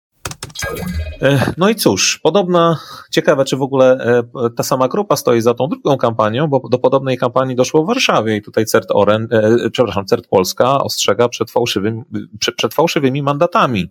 [1.22, 2.78] E, no i cóż, podobna,
[3.10, 4.22] ciekawe, czy w ogóle e,
[4.56, 8.36] ta sama grupa stoi za tą drugą kampanią, bo do podobnej kampanii doszło w Warszawie
[8.36, 12.02] i tutaj CERT Oren, e, przepraszam, CERT Polska ostrzega przed fałszywymi,
[12.56, 13.90] przed fałszywymi mandatami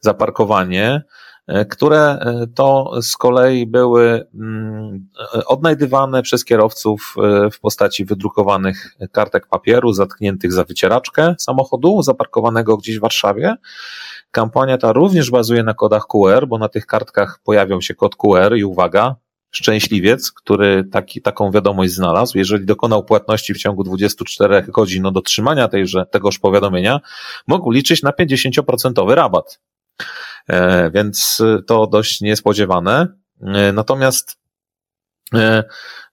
[0.00, 1.02] za parkowanie,
[1.70, 2.18] które
[2.54, 5.08] to z kolei były mm,
[5.46, 7.14] odnajdywane przez kierowców
[7.52, 13.56] w postaci wydrukowanych kartek papieru zatkniętych za wycieraczkę samochodu zaparkowanego gdzieś w Warszawie
[14.36, 18.56] Kampania ta również bazuje na kodach QR, bo na tych kartkach pojawią się kod QR
[18.56, 19.16] i uwaga,
[19.50, 25.68] szczęśliwiec, który taki, taką wiadomość znalazł, jeżeli dokonał płatności w ciągu 24 godzin od otrzymania
[25.68, 27.00] tejże, tegoż powiadomienia,
[27.46, 29.60] mógł liczyć na 50% rabat.
[30.48, 33.06] E, więc to dość niespodziewane.
[33.42, 34.36] E, natomiast
[35.34, 35.64] e,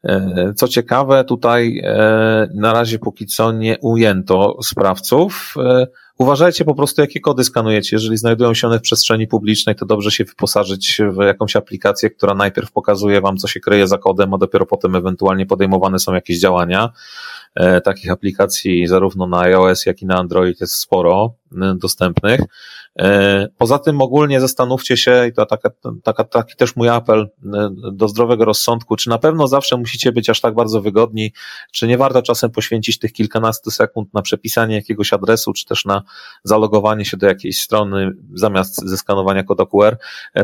[0.04, 5.54] e co ciekawe, tutaj e, na razie póki co nie ujęto sprawców.
[5.58, 7.96] E, Uważajcie po prostu, jakie kody skanujecie.
[7.96, 12.34] Jeżeli znajdują się one w przestrzeni publicznej, to dobrze się wyposażyć w jakąś aplikację, która
[12.34, 16.40] najpierw pokazuje Wam, co się kryje za kodem, a dopiero potem ewentualnie podejmowane są jakieś
[16.40, 16.90] działania.
[17.56, 22.42] E, takich aplikacji zarówno na iOS, jak i na Android jest sporo e, dostępnych.
[23.00, 25.70] E, poza tym ogólnie zastanówcie się, i to taka,
[26.04, 27.30] taka, taki też mój apel
[27.92, 31.34] do zdrowego rozsądku, czy na pewno zawsze musicie być aż tak bardzo wygodni,
[31.72, 36.04] czy nie warto czasem poświęcić tych kilkanastu sekund na przepisanie jakiegoś adresu, czy też na
[36.44, 39.98] zalogowanie się do jakiejś strony zamiast zeskanowania kodu QR.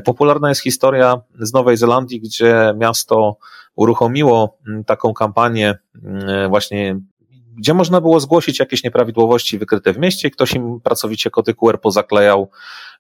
[0.04, 3.38] Popularna jest historia z Nowej Zelandii, gdzie miasto
[3.76, 5.76] uruchomiło taką kampanię
[6.50, 7.00] właśnie
[7.60, 10.32] gdzie można było zgłosić jakieś nieprawidłowości wykryte w mieście.
[10.32, 12.50] Ktoś im pracowicie kody QR pozaklejał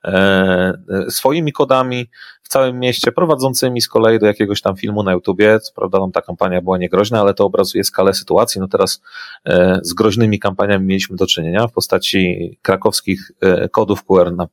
[0.04, 2.10] e, e, swoimi kodami
[2.44, 5.60] w całym mieście, prowadzącymi z kolei do jakiegoś tam filmu na YouTubie.
[5.60, 8.62] Co prawda tam ta kampania była niegroźna, ale to obrazuje skalę sytuacji.
[8.62, 9.02] No teraz
[9.46, 13.32] e, z groźnymi kampaniami mieliśmy do czynienia w postaci krakowskich
[13.72, 14.48] kodów QR na,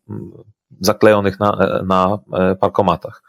[0.81, 2.19] zaklejonych na, na
[2.61, 3.23] parkomatach.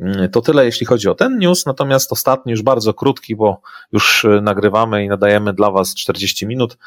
[0.00, 3.60] Mm, to tyle, jeśli chodzi o ten news, natomiast ostatni, już bardzo krótki, bo
[3.92, 6.78] już y, nagrywamy i nadajemy dla Was 40 minut,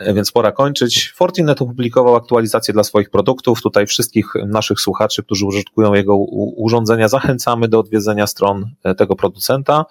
[0.00, 1.12] y, więc pora kończyć.
[1.16, 3.62] Fortinet opublikował aktualizację dla swoich produktów.
[3.62, 6.16] Tutaj wszystkich naszych słuchaczy, którzy użytkują jego
[6.56, 9.84] urządzenia, zachęcamy do odwiedzenia stron y, tego producenta.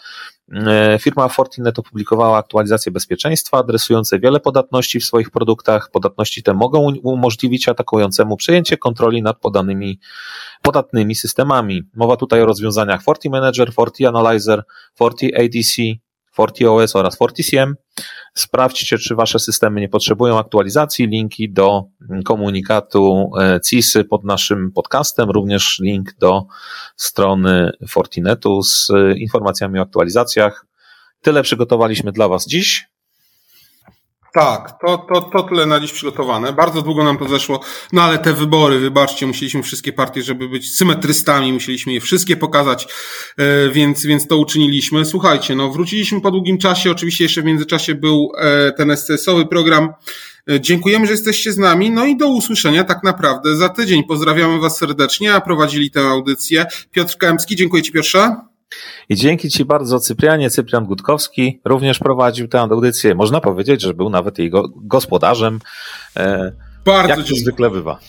[0.53, 5.91] E, firma Fortinet opublikowała aktualizacje bezpieczeństwa adresujące wiele podatności w swoich produktach.
[5.91, 9.99] Podatności te mogą umożliwić atakującemu przejęcie kontroli nad podanymi
[10.61, 11.83] podatnymi systemami.
[11.95, 14.63] Mowa tutaj o rozwiązaniach FortiManager, FortiAnalyzer,
[14.95, 15.81] FortiADC,
[16.39, 17.75] FortiOS oraz FortiCM.
[18.33, 21.07] Sprawdźcie, czy Wasze systemy nie potrzebują aktualizacji.
[21.07, 21.83] Linki do
[22.25, 26.45] komunikatu e, CISY pod naszym podcastem, również link do
[26.95, 30.65] strony Fortinetu z informacjami o aktualizacjach.
[31.21, 32.88] Tyle przygotowaliśmy dla Was dziś.
[34.33, 36.53] Tak, to, to, to tyle na dziś przygotowane.
[36.53, 37.59] Bardzo długo nam to zeszło,
[37.93, 42.87] no ale te wybory, wybaczcie, musieliśmy wszystkie partie, żeby być symetrystami, musieliśmy je wszystkie pokazać,
[43.37, 45.05] e, więc, więc to uczyniliśmy.
[45.05, 49.93] Słuchajcie, no wróciliśmy po długim czasie, oczywiście jeszcze w międzyczasie był e, ten SCS-owy program.
[50.49, 54.03] E, dziękujemy, że jesteście z nami, no i do usłyszenia tak naprawdę za tydzień.
[54.03, 57.55] Pozdrawiamy Was serdecznie, a prowadzili tę audycję Piotr Kępski.
[57.55, 58.48] Dziękuję Ci Piotrze.
[59.09, 63.15] I dzięki Ci bardzo, Cyprianie, Cyprian Gutkowski również prowadził tę audycję.
[63.15, 65.59] Można powiedzieć, że był nawet jej gospodarzem.
[66.17, 66.51] E,
[66.85, 67.99] bardzo jak to zwykle bywa.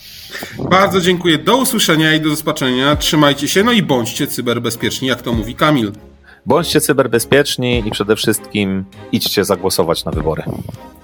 [0.69, 1.37] Bardzo dziękuję.
[1.37, 2.95] Do usłyszenia i do zobaczenia.
[2.95, 5.91] Trzymajcie się, no i bądźcie cyberbezpieczni, jak to mówi Kamil.
[6.45, 10.43] Bądźcie cyberbezpieczni i przede wszystkim idźcie zagłosować na wybory.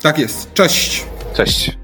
[0.02, 0.54] Tak jest.
[0.54, 1.06] Cześć.
[1.36, 1.78] Cześć.